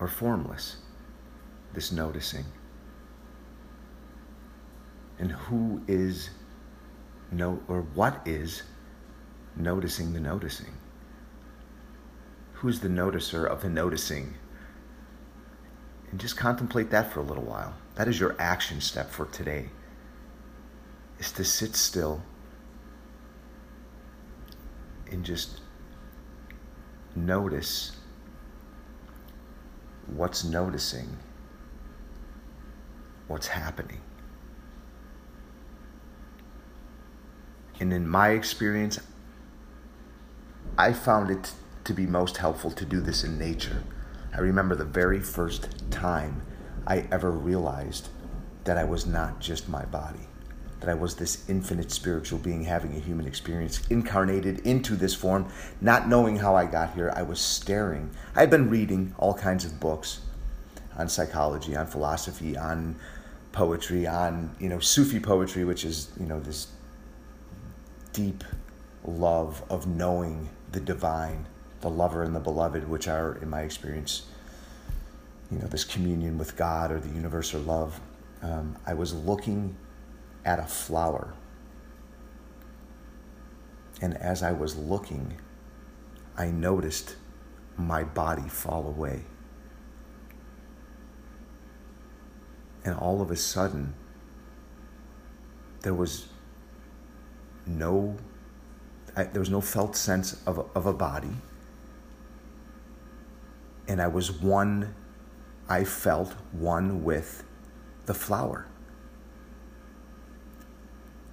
or 0.00 0.08
formless, 0.08 0.76
this 1.72 1.92
noticing. 1.92 2.44
And 5.18 5.32
who 5.32 5.82
is 5.86 6.30
no 7.30 7.60
or 7.68 7.82
what 7.82 8.20
is 8.26 8.62
noticing 9.56 10.12
the 10.12 10.20
noticing? 10.20 10.74
Who's 12.54 12.80
the 12.80 12.88
noticer 12.88 13.46
of 13.46 13.62
the 13.62 13.68
noticing? 13.68 14.34
And 16.14 16.20
just 16.20 16.36
contemplate 16.36 16.90
that 16.90 17.12
for 17.12 17.18
a 17.18 17.24
little 17.24 17.42
while. 17.42 17.74
That 17.96 18.06
is 18.06 18.20
your 18.20 18.36
action 18.38 18.80
step 18.80 19.10
for 19.10 19.26
today. 19.26 19.70
Is 21.18 21.32
to 21.32 21.44
sit 21.44 21.74
still 21.74 22.22
and 25.10 25.24
just 25.24 25.60
notice 27.16 27.96
what's 30.06 30.44
noticing, 30.44 31.16
what's 33.26 33.48
happening. 33.48 34.00
And 37.80 37.92
in 37.92 38.06
my 38.06 38.28
experience, 38.28 39.00
I 40.78 40.92
found 40.92 41.32
it 41.32 41.50
to 41.82 41.92
be 41.92 42.06
most 42.06 42.36
helpful 42.36 42.70
to 42.70 42.84
do 42.84 43.00
this 43.00 43.24
in 43.24 43.36
nature. 43.36 43.82
I 44.34 44.40
remember 44.40 44.74
the 44.74 44.84
very 44.84 45.20
first 45.20 45.68
time 45.90 46.42
I 46.86 47.06
ever 47.10 47.30
realized 47.30 48.08
that 48.64 48.76
I 48.76 48.84
was 48.84 49.06
not 49.06 49.40
just 49.40 49.68
my 49.68 49.84
body 49.84 50.28
that 50.84 50.90
I 50.90 50.94
was 50.94 51.16
this 51.16 51.48
infinite 51.48 51.90
spiritual 51.90 52.38
being 52.38 52.64
having 52.64 52.94
a 52.94 52.98
human 52.98 53.26
experience, 53.26 53.86
incarnated 53.88 54.60
into 54.60 54.96
this 54.96 55.14
form, 55.14 55.50
not 55.80 56.08
knowing 56.08 56.36
how 56.36 56.54
I 56.54 56.66
got 56.66 56.92
here. 56.94 57.10
I 57.16 57.22
was 57.22 57.40
staring. 57.40 58.10
I 58.36 58.40
had 58.40 58.50
been 58.50 58.68
reading 58.68 59.14
all 59.16 59.32
kinds 59.32 59.64
of 59.64 59.80
books 59.80 60.20
on 60.96 61.08
psychology, 61.08 61.74
on 61.74 61.86
philosophy, 61.86 62.54
on 62.56 62.96
poetry, 63.52 64.06
on 64.06 64.54
you 64.60 64.68
know 64.68 64.78
Sufi 64.78 65.20
poetry, 65.20 65.64
which 65.64 65.86
is 65.86 66.10
you 66.20 66.26
know 66.26 66.38
this 66.38 66.66
deep 68.12 68.44
love 69.06 69.62
of 69.70 69.86
knowing 69.86 70.50
the 70.72 70.80
divine, 70.80 71.46
the 71.84 71.90
lover 71.90 72.22
and 72.22 72.34
the 72.34 72.40
beloved, 72.40 72.88
which 72.88 73.06
are, 73.06 73.36
in 73.42 73.50
my 73.50 73.60
experience, 73.60 74.22
you 75.50 75.58
know, 75.58 75.66
this 75.66 75.84
communion 75.84 76.38
with 76.38 76.56
God 76.56 76.90
or 76.90 76.98
the 76.98 77.14
universe 77.14 77.54
or 77.54 77.58
love. 77.58 78.00
Um, 78.42 78.78
I 78.86 78.94
was 78.94 79.12
looking 79.12 79.76
at 80.46 80.58
a 80.58 80.64
flower. 80.64 81.34
And 84.00 84.16
as 84.16 84.42
I 84.42 84.52
was 84.52 84.76
looking, 84.76 85.36
I 86.38 86.46
noticed 86.46 87.16
my 87.76 88.02
body 88.02 88.48
fall 88.48 88.86
away. 88.86 89.20
And 92.82 92.94
all 92.94 93.20
of 93.20 93.30
a 93.30 93.36
sudden, 93.36 93.92
there 95.82 95.94
was 95.94 96.28
no 97.66 98.16
I, 99.16 99.24
there 99.24 99.40
was 99.40 99.50
no 99.50 99.60
felt 99.60 99.96
sense 99.96 100.42
of 100.46 100.66
of 100.74 100.86
a 100.86 100.92
body 100.92 101.36
and 103.88 104.00
i 104.00 104.06
was 104.06 104.30
one 104.32 104.94
i 105.68 105.84
felt 105.84 106.32
one 106.52 107.04
with 107.04 107.44
the 108.06 108.14
flower 108.14 108.66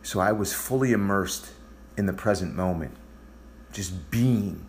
so 0.04 0.20
I 0.20 0.32
was 0.32 0.54
fully 0.54 0.92
immersed 0.92 1.52
in 1.98 2.06
the 2.06 2.14
present 2.14 2.56
moment, 2.56 2.96
just 3.72 4.10
being. 4.10 4.66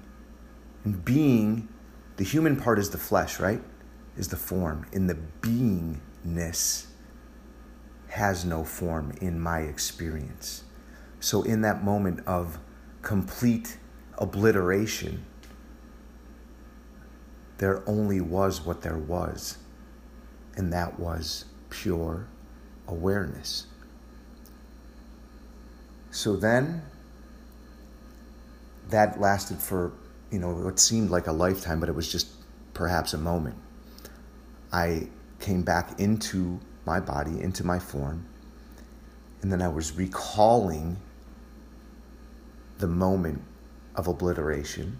And 0.84 1.04
being, 1.04 1.68
the 2.16 2.24
human 2.24 2.56
part 2.56 2.78
is 2.78 2.90
the 2.90 2.98
flesh, 2.98 3.40
right? 3.40 3.62
Is 4.16 4.28
the 4.28 4.36
form. 4.36 4.86
In 4.92 5.06
the 5.06 5.16
beingness 5.40 6.86
has 8.08 8.44
no 8.44 8.62
form 8.62 9.12
in 9.20 9.40
my 9.40 9.60
experience. 9.60 10.64
So, 11.20 11.42
in 11.42 11.62
that 11.62 11.82
moment 11.82 12.20
of 12.26 12.58
complete 13.00 13.78
obliteration, 14.18 15.24
there 17.62 17.80
only 17.86 18.20
was 18.20 18.66
what 18.66 18.82
there 18.82 18.98
was, 18.98 19.56
and 20.56 20.72
that 20.72 20.98
was 20.98 21.44
pure 21.70 22.26
awareness. 22.88 23.68
So 26.10 26.34
then 26.34 26.82
that 28.88 29.20
lasted 29.20 29.58
for, 29.58 29.92
you 30.32 30.40
know, 30.40 30.52
what 30.52 30.80
seemed 30.80 31.10
like 31.10 31.28
a 31.28 31.32
lifetime, 31.32 31.78
but 31.78 31.88
it 31.88 31.94
was 31.94 32.10
just 32.10 32.26
perhaps 32.74 33.14
a 33.14 33.18
moment. 33.18 33.54
I 34.72 35.06
came 35.38 35.62
back 35.62 36.00
into 36.00 36.58
my 36.84 36.98
body, 36.98 37.40
into 37.40 37.62
my 37.62 37.78
form, 37.78 38.26
and 39.40 39.52
then 39.52 39.62
I 39.62 39.68
was 39.68 39.96
recalling 39.96 40.96
the 42.78 42.88
moment 42.88 43.40
of 43.94 44.08
obliteration, 44.08 44.98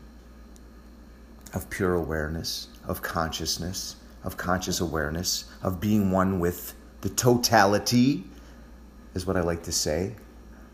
of 1.54 1.68
pure 1.70 1.94
awareness, 1.94 2.68
of 2.86 3.02
consciousness, 3.02 3.96
of 4.24 4.36
conscious 4.36 4.80
awareness, 4.80 5.44
of 5.62 5.80
being 5.80 6.10
one 6.10 6.40
with 6.40 6.74
the 7.00 7.08
totality, 7.10 8.24
is 9.14 9.26
what 9.26 9.36
I 9.36 9.40
like 9.40 9.62
to 9.64 9.72
say. 9.72 10.14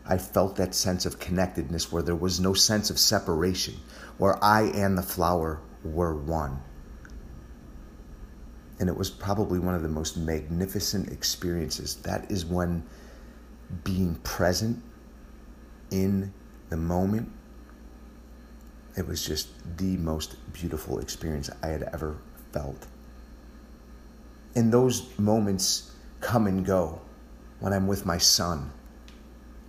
I 0.05 0.17
felt 0.17 0.55
that 0.55 0.73
sense 0.73 1.05
of 1.05 1.19
connectedness 1.19 1.91
where 1.91 2.01
there 2.01 2.15
was 2.15 2.39
no 2.39 2.53
sense 2.53 2.89
of 2.89 2.97
separation, 2.97 3.75
where 4.17 4.43
I 4.43 4.63
and 4.63 4.97
the 4.97 5.03
flower 5.03 5.59
were 5.83 6.15
one. 6.15 6.61
And 8.79 8.89
it 8.89 8.97
was 8.97 9.09
probably 9.09 9.59
one 9.59 9.75
of 9.75 9.83
the 9.83 9.89
most 9.89 10.17
magnificent 10.17 11.11
experiences. 11.11 11.95
That 11.97 12.31
is 12.31 12.45
when 12.45 12.83
being 13.83 14.15
present 14.23 14.81
in 15.91 16.33
the 16.69 16.77
moment, 16.77 17.29
it 18.99 19.07
was 19.07 19.25
just 19.25 19.49
the 19.77 19.97
most 19.97 20.35
beautiful 20.53 20.99
experience 20.99 21.49
I 21.63 21.67
had 21.67 21.83
ever 21.93 22.17
felt. 22.51 22.87
And 24.55 24.71
those 24.71 25.17
moments 25.17 25.93
come 26.21 26.47
and 26.47 26.65
go 26.65 27.01
when 27.59 27.73
I'm 27.73 27.87
with 27.87 28.05
my 28.05 28.17
son 28.17 28.71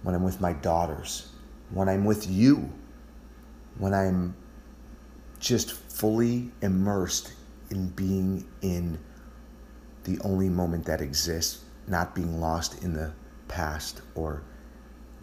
when 0.03 0.15
I'm 0.15 0.23
with 0.23 0.41
my 0.41 0.53
daughters, 0.53 1.29
when 1.71 1.89
I'm 1.89 2.05
with 2.05 2.29
you, 2.29 2.71
when 3.79 3.95
I'm 3.95 4.35
just 5.39 5.73
fully 5.73 6.51
immersed 6.63 7.33
in 7.71 7.89
being 7.91 8.47
in 8.63 8.99
the 10.05 10.19
only 10.21 10.49
moment 10.49 10.85
that 10.87 11.01
exists, 11.01 11.65
not 11.87 12.15
being 12.15 12.41
lost 12.41 12.83
in 12.83 12.95
the 12.95 13.13
past 13.49 14.01
or 14.15 14.43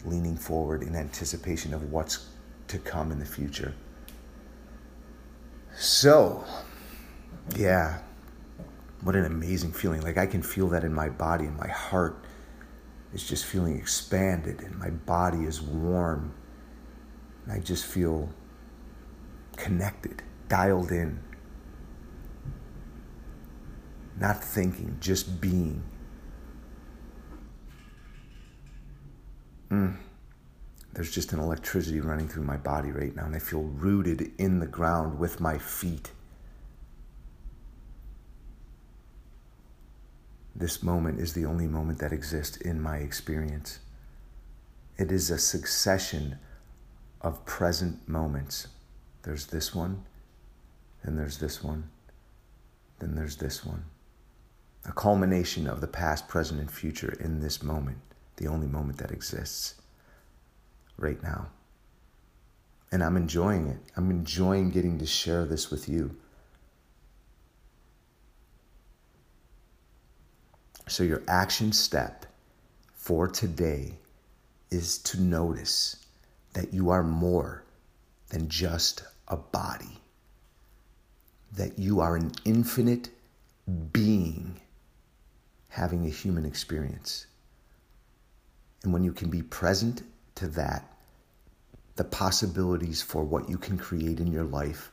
leaning 0.04 0.36
forward 0.36 0.82
in 0.82 0.94
anticipation 0.94 1.74
of 1.74 1.90
what's 1.90 2.28
to 2.68 2.78
come 2.78 3.10
in 3.10 3.18
the 3.18 3.26
future. 3.26 3.74
So, 5.78 6.44
yeah, 7.56 8.00
what 9.02 9.14
an 9.14 9.24
amazing 9.24 9.72
feeling. 9.72 10.02
Like 10.02 10.18
I 10.18 10.26
can 10.26 10.42
feel 10.42 10.66
that 10.70 10.82
in 10.82 10.92
my 10.92 11.08
body, 11.08 11.44
and 11.44 11.56
my 11.56 11.68
heart 11.68 12.24
is 13.14 13.26
just 13.26 13.44
feeling 13.44 13.78
expanded 13.78 14.60
and 14.60 14.76
my 14.76 14.90
body 14.90 15.44
is 15.44 15.62
warm. 15.62 16.34
And 17.44 17.52
I 17.52 17.60
just 17.60 17.86
feel 17.86 18.28
connected, 19.56 20.22
dialed 20.48 20.90
in. 20.90 21.20
Not 24.18 24.42
thinking, 24.42 24.96
just 25.00 25.40
being. 25.40 25.84
Mm. 29.70 29.96
There's 30.98 31.14
just 31.14 31.32
an 31.32 31.38
electricity 31.38 32.00
running 32.00 32.26
through 32.26 32.42
my 32.42 32.56
body 32.56 32.90
right 32.90 33.14
now, 33.14 33.26
and 33.26 33.36
I 33.36 33.38
feel 33.38 33.62
rooted 33.62 34.32
in 34.36 34.58
the 34.58 34.66
ground 34.66 35.20
with 35.20 35.38
my 35.38 35.56
feet. 35.56 36.10
This 40.56 40.82
moment 40.82 41.20
is 41.20 41.34
the 41.34 41.44
only 41.44 41.68
moment 41.68 42.00
that 42.00 42.12
exists 42.12 42.56
in 42.56 42.82
my 42.82 42.96
experience. 42.96 43.78
It 44.96 45.12
is 45.12 45.30
a 45.30 45.38
succession 45.38 46.40
of 47.20 47.46
present 47.46 48.08
moments. 48.08 48.66
There's 49.22 49.46
this 49.46 49.72
one, 49.72 50.04
then 51.04 51.14
there's 51.14 51.38
this 51.38 51.62
one, 51.62 51.90
then 52.98 53.14
there's 53.14 53.36
this 53.36 53.64
one. 53.64 53.84
A 54.84 54.90
culmination 54.90 55.68
of 55.68 55.80
the 55.80 55.86
past, 55.86 56.26
present, 56.26 56.58
and 56.58 56.68
future 56.68 57.16
in 57.20 57.38
this 57.38 57.62
moment, 57.62 57.98
the 58.38 58.48
only 58.48 58.66
moment 58.66 58.98
that 58.98 59.12
exists 59.12 59.76
right 60.98 61.22
now. 61.22 61.48
And 62.90 63.02
I'm 63.02 63.16
enjoying 63.16 63.68
it. 63.68 63.78
I'm 63.96 64.10
enjoying 64.10 64.70
getting 64.70 64.98
to 64.98 65.06
share 65.06 65.44
this 65.44 65.70
with 65.70 65.88
you. 65.88 66.14
So, 70.88 71.02
your 71.02 71.22
action 71.28 71.72
step 71.72 72.24
for 72.94 73.28
today 73.28 73.94
is 74.70 74.98
to 74.98 75.20
notice 75.20 76.04
that 76.54 76.72
you 76.72 76.90
are 76.90 77.02
more 77.02 77.62
than 78.30 78.48
just 78.48 79.02
a 79.28 79.36
body, 79.36 80.00
that 81.52 81.78
you 81.78 82.00
are 82.00 82.16
an 82.16 82.32
infinite 82.46 83.10
being 83.92 84.60
having 85.68 86.06
a 86.06 86.10
human 86.10 86.44
experience. 86.44 87.26
And 88.82 88.92
when 88.92 89.04
you 89.04 89.12
can 89.12 89.28
be 89.28 89.42
present 89.42 90.02
to 90.38 90.48
that, 90.48 90.90
the 91.96 92.04
possibilities 92.04 93.02
for 93.02 93.24
what 93.24 93.48
you 93.48 93.58
can 93.58 93.78
create 93.78 94.20
in 94.20 94.32
your 94.32 94.44
life 94.44 94.90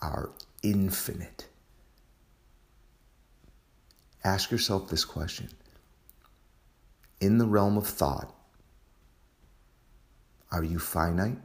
are 0.00 0.30
infinite 0.62 1.46
ask 4.24 4.50
yourself 4.50 4.88
this 4.88 5.04
question 5.04 5.48
In 7.20 7.38
the 7.38 7.46
realm 7.46 7.76
of 7.76 7.86
thought, 7.86 8.34
are 10.50 10.64
you 10.64 10.78
finite? 10.78 11.38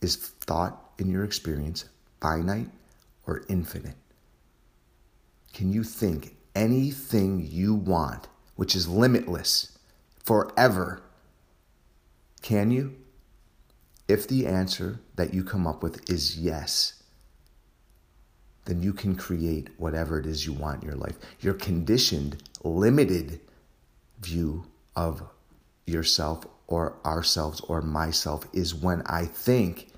Is 0.00 0.16
thought 0.16 0.92
in 0.98 1.10
your 1.10 1.24
experience 1.24 1.84
finite 2.20 2.68
or 3.26 3.44
infinite? 3.48 3.96
Can 5.52 5.72
you 5.72 5.82
think 5.82 6.36
anything 6.54 7.46
you 7.50 7.74
want, 7.74 8.28
which 8.56 8.76
is 8.76 8.88
limitless, 8.88 9.76
forever? 10.22 11.02
Can 12.42 12.70
you? 12.70 12.96
If 14.06 14.26
the 14.26 14.46
answer 14.46 15.00
that 15.16 15.34
you 15.34 15.44
come 15.44 15.66
up 15.66 15.82
with 15.82 16.08
is 16.10 16.38
yes, 16.38 17.02
then 18.64 18.82
you 18.82 18.92
can 18.92 19.16
create 19.16 19.68
whatever 19.78 20.18
it 20.18 20.26
is 20.26 20.46
you 20.46 20.52
want 20.52 20.82
in 20.82 20.88
your 20.88 20.96
life. 20.96 21.16
Your 21.40 21.54
conditioned, 21.54 22.42
limited 22.62 23.40
view 24.20 24.64
of 24.96 25.22
yourself 25.86 26.46
or 26.66 26.96
ourselves 27.04 27.60
or 27.60 27.80
myself 27.80 28.46
is 28.52 28.74
when 28.74 29.02
I 29.06 29.24
think, 29.24 29.88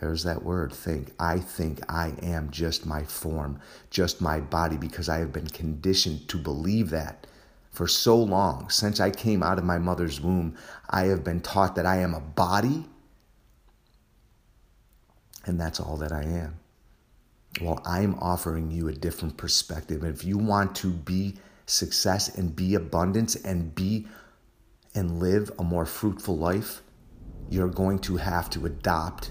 there's 0.00 0.24
that 0.24 0.42
word, 0.42 0.72
think. 0.72 1.12
I 1.20 1.38
think 1.38 1.80
I 1.88 2.14
am 2.22 2.50
just 2.50 2.86
my 2.86 3.04
form, 3.04 3.60
just 3.90 4.20
my 4.20 4.40
body, 4.40 4.76
because 4.76 5.08
I 5.08 5.18
have 5.18 5.32
been 5.32 5.48
conditioned 5.48 6.28
to 6.28 6.38
believe 6.38 6.90
that 6.90 7.26
for 7.70 7.86
so 7.86 8.16
long. 8.16 8.68
Since 8.68 9.00
I 9.00 9.10
came 9.10 9.42
out 9.42 9.58
of 9.58 9.64
my 9.64 9.78
mother's 9.78 10.20
womb, 10.20 10.56
I 10.88 11.04
have 11.04 11.24
been 11.24 11.40
taught 11.40 11.76
that 11.76 11.86
I 11.86 11.98
am 11.98 12.14
a 12.14 12.20
body, 12.20 12.86
and 15.46 15.60
that's 15.60 15.80
all 15.80 15.96
that 15.98 16.12
I 16.12 16.22
am. 16.22 16.58
Well, 17.60 17.80
I'm 17.84 18.14
offering 18.16 18.70
you 18.70 18.88
a 18.88 18.92
different 18.92 19.36
perspective. 19.36 20.04
If 20.04 20.24
you 20.24 20.38
want 20.38 20.76
to 20.76 20.90
be 20.90 21.34
success 21.66 22.36
and 22.36 22.54
be 22.54 22.74
abundance 22.74 23.36
and 23.36 23.74
be 23.74 24.06
and 24.94 25.20
live 25.20 25.50
a 25.58 25.64
more 25.64 25.86
fruitful 25.86 26.36
life, 26.36 26.82
you're 27.48 27.68
going 27.68 27.98
to 28.00 28.16
have 28.16 28.50
to 28.50 28.66
adopt 28.66 29.30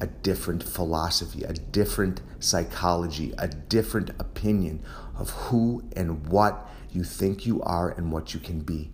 a 0.00 0.06
different 0.06 0.62
philosophy, 0.62 1.42
a 1.44 1.52
different 1.52 2.20
psychology, 2.40 3.32
a 3.38 3.48
different 3.48 4.10
opinion 4.18 4.82
of 5.16 5.30
who 5.30 5.84
and 5.94 6.26
what 6.26 6.68
you 6.90 7.04
think 7.04 7.46
you 7.46 7.62
are 7.62 7.90
and 7.90 8.12
what 8.12 8.34
you 8.34 8.40
can 8.40 8.60
be. 8.60 8.90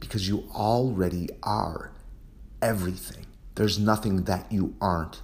Because 0.00 0.28
you 0.28 0.48
already 0.54 1.28
are 1.42 1.92
everything. 2.62 3.26
There's 3.54 3.78
nothing 3.78 4.24
that 4.24 4.50
you 4.52 4.76
aren't 4.80 5.22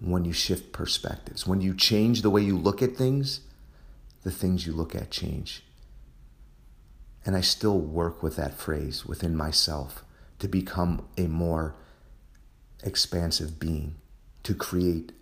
when 0.00 0.24
you 0.24 0.32
shift 0.32 0.72
perspectives. 0.72 1.46
When 1.46 1.60
you 1.60 1.74
change 1.74 2.22
the 2.22 2.30
way 2.30 2.42
you 2.42 2.56
look 2.56 2.82
at 2.82 2.96
things, 2.96 3.40
the 4.22 4.30
things 4.30 4.66
you 4.66 4.72
look 4.72 4.94
at 4.94 5.10
change. 5.10 5.62
And 7.24 7.36
I 7.36 7.40
still 7.40 7.78
work 7.78 8.22
with 8.22 8.36
that 8.36 8.54
phrase 8.54 9.04
within 9.04 9.36
myself 9.36 10.04
to 10.38 10.48
become 10.48 11.06
a 11.16 11.26
more 11.26 11.74
expansive 12.86 13.60
being, 13.60 13.96
to 14.44 14.54
create 14.54 15.12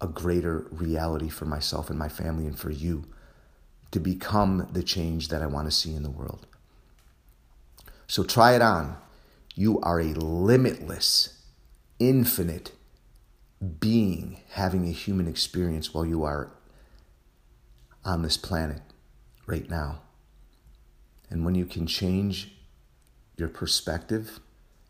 a 0.00 0.06
greater 0.06 0.66
reality 0.70 1.28
for 1.28 1.46
myself 1.46 1.88
and 1.88 1.98
my 1.98 2.08
family 2.08 2.46
and 2.46 2.58
for 2.58 2.70
you, 2.70 3.04
to 3.90 3.98
become 3.98 4.68
the 4.72 4.82
change 4.82 5.28
that 5.28 5.42
I 5.42 5.46
want 5.46 5.66
to 5.66 5.74
see 5.74 5.94
in 5.94 6.02
the 6.02 6.10
world. 6.10 6.46
So 8.06 8.22
try 8.22 8.54
it 8.54 8.62
on. 8.62 8.98
You 9.54 9.80
are 9.80 9.98
a 10.00 10.12
limitless, 10.12 11.42
infinite 11.98 12.72
being 13.80 14.40
having 14.50 14.86
a 14.86 14.92
human 14.92 15.26
experience 15.26 15.94
while 15.94 16.04
you 16.04 16.22
are 16.24 16.52
on 18.04 18.22
this 18.22 18.36
planet 18.36 18.82
right 19.46 19.68
now. 19.70 20.00
And 21.30 21.44
when 21.44 21.54
you 21.54 21.64
can 21.64 21.86
change 21.86 22.52
your 23.36 23.48
perspective, 23.48 24.40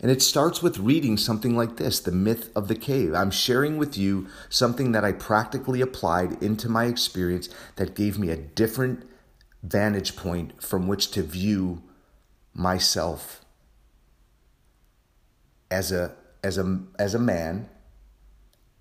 and 0.01 0.11
it 0.11 0.21
starts 0.21 0.63
with 0.63 0.79
reading 0.79 1.17
something 1.17 1.57
like 1.57 1.77
this 1.77 2.01
The 2.01 2.13
Myth 2.13 2.51
of 2.55 2.69
the 2.69 2.75
Cave. 2.75 3.15
I'm 3.15 3.31
sharing 3.31 3.79
with 3.79 3.97
you 3.97 4.27
something 4.51 4.93
that 4.93 5.05
I 5.05 5.13
practically 5.13 5.81
applied 5.81 6.43
into 6.43 6.69
my 6.69 6.85
experience 6.85 7.49
that 7.77 7.95
gave 7.95 8.19
me 8.19 8.29
a 8.31 8.37
different 8.37 9.09
vantage 9.63 10.15
point 10.15 10.63
from 10.63 10.87
which 10.87 11.11
to 11.13 11.23
view 11.23 11.83
myself 12.53 13.45
as 15.71 15.91
a 15.91 16.15
as 16.45 16.59
a 16.59 16.81
as 16.99 17.15
a 17.15 17.19
man 17.19 17.69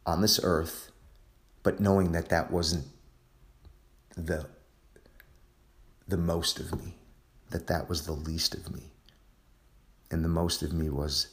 on 0.05 0.21
this 0.21 0.39
earth 0.43 0.91
but 1.63 1.79
knowing 1.79 2.11
that 2.11 2.29
that 2.29 2.51
wasn't 2.51 2.85
the 4.15 4.45
the 6.07 6.17
most 6.17 6.59
of 6.59 6.77
me 6.77 6.95
that 7.49 7.67
that 7.67 7.89
was 7.89 8.05
the 8.05 8.11
least 8.11 8.53
of 8.53 8.71
me 8.71 8.91
and 10.15 10.23
the 10.23 10.29
most 10.29 10.63
of 10.63 10.71
me 10.71 10.89
was 10.89 11.27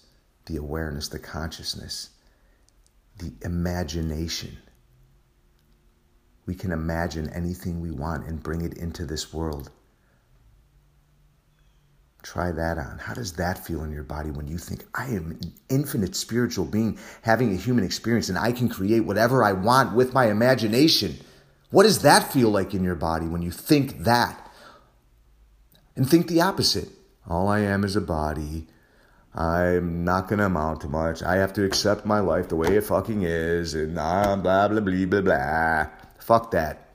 the 0.46 0.56
awareness, 0.56 1.06
the 1.06 1.18
consciousness, 1.20 2.10
the 3.18 3.32
imagination. 3.42 4.58
We 6.46 6.56
can 6.56 6.72
imagine 6.72 7.30
anything 7.30 7.80
we 7.80 7.92
want 7.92 8.26
and 8.26 8.42
bring 8.42 8.62
it 8.62 8.76
into 8.76 9.06
this 9.06 9.32
world. 9.32 9.70
Try 12.24 12.50
that 12.50 12.76
on. 12.76 12.98
How 12.98 13.14
does 13.14 13.34
that 13.34 13.64
feel 13.64 13.84
in 13.84 13.92
your 13.92 14.02
body 14.02 14.32
when 14.32 14.48
you 14.48 14.58
think, 14.58 14.84
I 14.96 15.06
am 15.06 15.30
an 15.30 15.52
infinite 15.68 16.16
spiritual 16.16 16.64
being 16.64 16.98
having 17.22 17.52
a 17.52 17.56
human 17.56 17.84
experience 17.84 18.28
and 18.28 18.36
I 18.38 18.50
can 18.50 18.68
create 18.68 19.04
whatever 19.04 19.44
I 19.44 19.52
want 19.52 19.94
with 19.94 20.12
my 20.12 20.28
imagination? 20.28 21.18
What 21.70 21.84
does 21.84 22.02
that 22.02 22.32
feel 22.32 22.50
like 22.50 22.74
in 22.74 22.82
your 22.82 22.96
body 22.96 23.26
when 23.26 23.42
you 23.42 23.52
think 23.52 24.02
that? 24.02 24.50
And 25.94 26.10
think 26.10 26.26
the 26.26 26.40
opposite. 26.40 26.88
All 27.28 27.48
I 27.48 27.60
am 27.60 27.84
is 27.84 27.96
a 27.96 28.00
body. 28.00 28.66
I'm 29.34 30.04
not 30.04 30.28
gonna 30.28 30.46
amount 30.46 30.82
to 30.82 30.88
much. 30.88 31.22
I 31.22 31.36
have 31.36 31.52
to 31.54 31.64
accept 31.64 32.04
my 32.04 32.20
life 32.20 32.48
the 32.48 32.56
way 32.56 32.76
it 32.76 32.84
fucking 32.84 33.22
is, 33.22 33.74
and 33.74 33.94
blah 33.94 34.36
blah 34.36 34.68
blah 34.68 34.80
blah 34.80 35.06
blah 35.06 35.20
blah. 35.20 35.86
Fuck 36.18 36.50
that. 36.50 36.88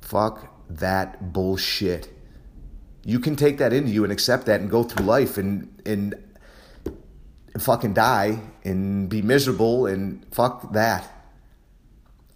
Fuck 0.00 0.48
that 0.68 1.32
bullshit. 1.32 2.08
You 3.04 3.18
can 3.18 3.36
take 3.36 3.58
that 3.58 3.72
into 3.72 3.90
you 3.90 4.04
and 4.04 4.12
accept 4.12 4.46
that 4.46 4.60
and 4.60 4.70
go 4.70 4.84
through 4.84 5.04
life 5.04 5.36
and, 5.36 5.82
and 5.84 6.14
fucking 7.58 7.94
die 7.94 8.40
and 8.64 9.08
be 9.08 9.22
miserable 9.22 9.86
and 9.86 10.24
fuck 10.32 10.72
that. 10.72 11.08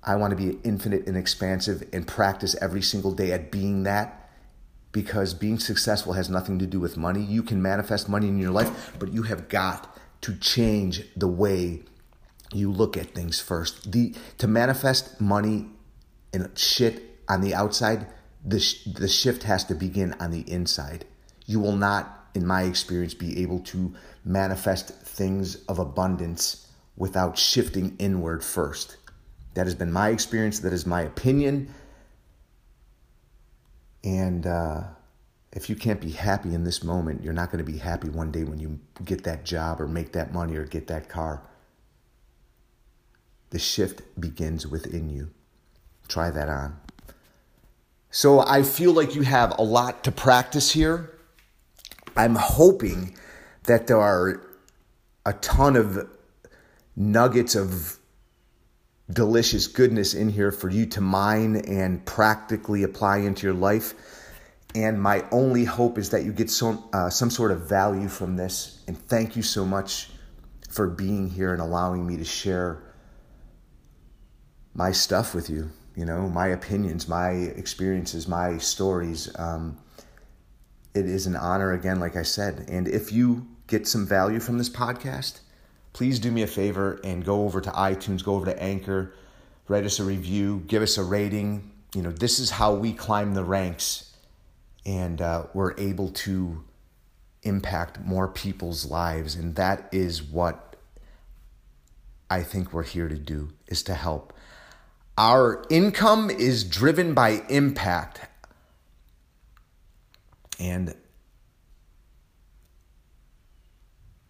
I 0.03 0.17
want 0.17 0.33
to 0.33 0.37
be 0.37 0.59
infinite 0.65 1.07
and 1.07 1.17
expansive 1.17 1.85
and 1.93 2.07
practice 2.07 2.57
every 2.61 2.83
single 2.83 3.13
day 3.13 3.33
at 3.33 3.51
being 3.51 3.85
that 3.85 4.26
because 4.97 5.35
being 5.35 5.59
successful 5.59 6.15
has 6.15 6.31
nothing 6.31 6.59
to 6.59 6.67
do 6.67 6.81
with 6.81 6.97
money. 6.97 7.23
You 7.23 7.43
can 7.43 7.61
manifest 7.61 8.09
money 8.09 8.29
in 8.29 8.39
your 8.39 8.51
life, 8.51 8.97
but 8.99 9.13
you 9.13 9.25
have 9.25 9.47
got 9.51 9.95
to 10.23 10.35
change 10.37 11.03
the 11.15 11.29
way 11.29 11.83
you 12.51 12.73
look 12.73 12.97
at 12.97 13.15
things 13.15 13.39
first. 13.39 13.93
The 13.93 14.15
to 14.39 14.49
manifest 14.49 15.21
money 15.21 15.69
and 16.33 16.49
shit 16.59 17.21
on 17.29 17.43
the 17.43 17.55
outside, 17.55 18.07
the 18.43 18.59
the 18.87 19.07
shift 19.07 19.43
has 19.43 19.65
to 19.65 19.75
begin 19.75 20.15
on 20.19 20.31
the 20.31 20.51
inside. 20.51 21.05
You 21.45 21.61
will 21.61 21.77
not 21.77 22.31
in 22.35 22.47
my 22.47 22.63
experience 22.63 23.13
be 23.13 23.43
able 23.43 23.61
to 23.75 23.95
manifest 24.25 24.89
things 24.89 25.57
of 25.67 25.79
abundance 25.79 26.69
without 26.97 27.37
shifting 27.37 27.97
inward 27.99 28.43
first. 28.43 28.97
That 29.53 29.67
has 29.67 29.75
been 29.75 29.93
my 29.93 30.09
experience, 30.09 30.61
that 30.61 30.73
is 30.73 30.87
my 30.87 31.03
opinion. 31.03 31.69
And 34.07 34.47
uh, 34.47 34.85
if 35.53 35.69
you 35.69 35.75
can't 35.75 36.01
be 36.01 36.13
happy 36.13 36.55
in 36.55 36.63
this 36.63 36.85
moment, 36.85 37.25
you're 37.25 37.33
not 37.33 37.51
going 37.51 37.65
to 37.65 37.71
be 37.71 37.79
happy 37.79 38.09
one 38.09 38.31
day 38.31 38.45
when 38.45 38.61
you 38.61 38.79
get 39.05 39.25
that 39.25 39.45
job 39.45 39.81
or 39.81 39.89
make 39.89 40.13
that 40.13 40.33
money 40.33 40.55
or 40.57 40.65
get 40.65 40.87
that 40.87 41.09
car. 41.09 41.43
The 43.51 43.59
shift 43.59 44.03
begins 44.19 44.65
within 44.65 45.11
you. 45.11 45.31
Try 46.07 46.31
that 46.31 46.49
on. 46.49 46.79
So 48.13 48.39
I 48.47 48.63
feel 48.63 48.93
like 48.93 49.17
you 49.17 49.23
have 49.23 49.59
a 49.59 49.63
lot 49.63 50.05
to 50.05 50.13
practice 50.13 50.71
here. 50.71 51.19
I'm 52.17 52.37
hoping 52.37 53.17
that 53.65 53.89
there 53.89 54.01
are 54.01 54.41
a 55.27 55.33
ton 55.33 55.75
of 55.75 56.09
nuggets 56.95 57.57
of 57.57 57.99
delicious 59.11 59.67
goodness 59.69 60.15
in 60.15 60.29
here 60.29 60.51
for 60.51 60.69
you 60.69 60.87
to 60.87 61.01
mine 61.01 61.57
and 61.57 62.05
practically 62.05 62.83
apply 62.83 63.19
into 63.19 63.47
your 63.47 63.55
life. 63.55 63.95
And 64.75 65.01
my 65.01 65.25
only 65.31 65.65
hope 65.65 65.97
is 65.97 66.11
that 66.11 66.25
you 66.25 66.33
get 66.33 66.51
some, 66.51 66.85
uh, 66.93 67.09
some 67.09 67.31
sort 67.31 67.51
of 67.51 67.69
value 67.69 68.09
from 68.09 68.37
this. 68.37 68.83
And 68.87 68.99
thank 68.99 69.37
you 69.37 69.43
so 69.43 69.65
much 69.65 70.11
for 70.69 70.89
being 70.89 71.31
here 71.31 71.53
and 71.53 71.63
allowing 71.63 72.07
me 72.07 72.17
to 72.19 72.25
share 72.25 72.83
my 74.75 74.93
stuff 74.93 75.35
with 75.35 75.49
you. 75.49 75.71
You 75.95 76.05
know, 76.05 76.29
my 76.29 76.49
opinions, 76.49 77.09
my 77.09 77.31
experiences, 77.31 78.29
my 78.29 78.59
stories. 78.59 79.35
Um, 79.39 79.79
it 80.95 81.07
is 81.07 81.27
an 81.27 81.37
honor, 81.37 81.73
again, 81.73 82.01
like 82.01 82.17
I 82.17 82.23
said. 82.23 82.67
And 82.69 82.87
if 82.87 83.13
you 83.13 83.47
get 83.67 83.89
some 83.89 84.07
value 84.07 84.41
from 84.41 84.59
this 84.59 84.69
podcast, 84.69 85.41
please 85.97 86.19
do 86.19 86.31
me 86.31 86.43
a 86.43 86.47
favor 86.47 87.01
and 87.05 87.25
go 87.25 87.45
over 87.45 87.59
to 87.59 87.71
iTunes, 87.71 88.23
go 88.23 88.35
over 88.35 88.45
to 88.45 88.63
Anchor, 88.63 89.15
write 89.67 89.87
us 89.87 89.99
a 89.99 90.05
review, 90.05 90.63
give 90.67 90.83
us 90.83 90.99
a 90.99 91.03
rating. 91.03 91.71
You 91.95 92.03
know, 92.03 92.11
this 92.11 92.39
is 92.39 92.51
how 92.51 92.75
we 92.75 92.93
climb 92.93 93.33
the 93.33 93.43
ranks 93.43 94.15
and 94.85 95.23
uh, 95.23 95.45
we're 95.55 95.73
able 95.79 96.11
to 96.11 96.63
impact 97.45 98.01
more 98.01 98.29
people's 98.29 98.85
lives. 98.91 99.37
And 99.37 99.55
that 99.55 99.89
is 99.91 100.23
what 100.23 100.77
I 102.29 102.43
think 102.43 102.75
we're 102.75 102.83
here 102.83 103.09
to 103.09 103.17
do 103.17 103.53
is 103.67 103.83
to 103.85 103.95
help. 103.95 104.35
Our 105.17 105.65
income 105.71 106.29
is 106.29 106.63
driven 106.63 107.15
by 107.15 107.43
impact. 107.49 108.21
And 110.61 110.95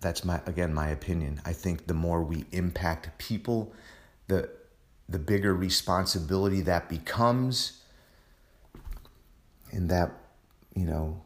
that's 0.00 0.24
my 0.24 0.40
again 0.46 0.74
my 0.74 0.88
opinion. 0.88 1.40
I 1.44 1.52
think 1.52 1.86
the 1.86 1.94
more 1.94 2.22
we 2.22 2.44
impact 2.52 3.18
people, 3.18 3.72
the 4.28 4.48
the 5.08 5.18
bigger 5.18 5.54
responsibility 5.54 6.60
that 6.62 6.88
becomes 6.88 7.82
and 9.70 9.88
that 9.88 10.10
you 10.74 10.84
know 10.84 11.22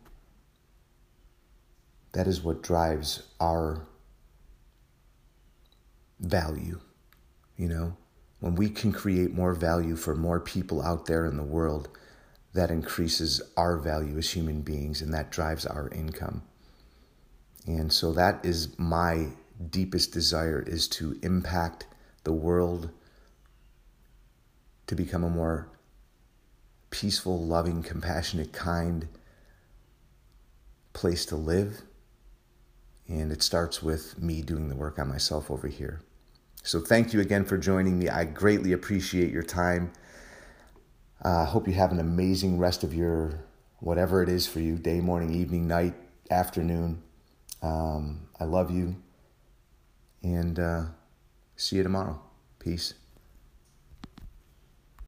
that 2.13 2.27
is 2.27 2.43
what 2.43 2.63
drives 2.63 3.23
our 3.41 3.87
value 6.19 6.79
you 7.57 7.69
know 7.69 7.97
when 8.41 8.55
we 8.55 8.69
can 8.69 8.93
create 8.93 9.33
more 9.33 9.55
value 9.55 9.97
for 9.97 10.15
more 10.15 10.41
people 10.41 10.83
out 10.83 11.07
there 11.07 11.25
in 11.25 11.37
the 11.37 11.43
world 11.43 11.89
that 12.53 12.71
increases 12.71 13.41
our 13.57 13.79
value 13.79 14.19
as 14.19 14.31
human 14.31 14.61
beings 14.61 15.01
and 15.01 15.15
that 15.15 15.31
drives 15.31 15.65
our 15.65 15.89
income 15.91 16.43
and 17.67 17.93
so 17.93 18.13
that 18.13 18.45
is 18.45 18.79
my 18.79 19.29
deepest 19.71 20.13
desire 20.13 20.63
is 20.67 20.89
to 20.89 21.19
impact 21.23 21.87
the 22.25 22.33
world 22.33 22.91
to 24.87 24.95
become 24.95 25.23
a 25.23 25.31
more 25.31 25.69
peaceful, 26.91 27.41
loving, 27.41 27.83
compassionate, 27.83 28.53
kind 28.53 29.09
place 30.93 31.25
to 31.27 31.37
live. 31.37 31.83
And 33.07 33.33
it 33.33 33.43
starts 33.43 33.83
with 33.83 34.21
me 34.21 34.43
doing 34.43 34.69
the 34.69 34.77
work 34.77 34.99
on 34.99 35.09
myself 35.09 35.51
over 35.51 35.69
here. 35.69 36.01
So 36.63 36.81
thank 36.81 37.13
you 37.13 37.21
again 37.21 37.45
for 37.45 37.57
joining 37.57 37.99
me. 37.99 38.09
I 38.09 38.25
greatly 38.25 38.73
appreciate 38.73 39.33
your 39.33 39.43
time. 39.43 39.93
I 41.23 41.29
uh, 41.29 41.45
hope 41.47 41.69
you 41.69 41.75
have 41.75 41.93
an 41.93 42.01
amazing 42.01 42.59
rest 42.59 42.83
of 42.83 42.95
your 42.95 43.45
whatever 43.79 44.23
it 44.23 44.29
is 44.29 44.47
for 44.47 44.61
you 44.61 44.77
day, 44.77 45.01
morning, 45.01 45.35
evening, 45.35 45.67
night, 45.67 45.95
afternoon. 46.31 47.03
Um, 47.63 48.29
I 48.39 48.45
love 48.45 48.71
you. 48.71 48.97
And 50.23 50.59
uh, 50.59 50.85
see 51.57 51.77
you 51.77 51.83
tomorrow. 51.83 52.21
Peace. 52.59 52.95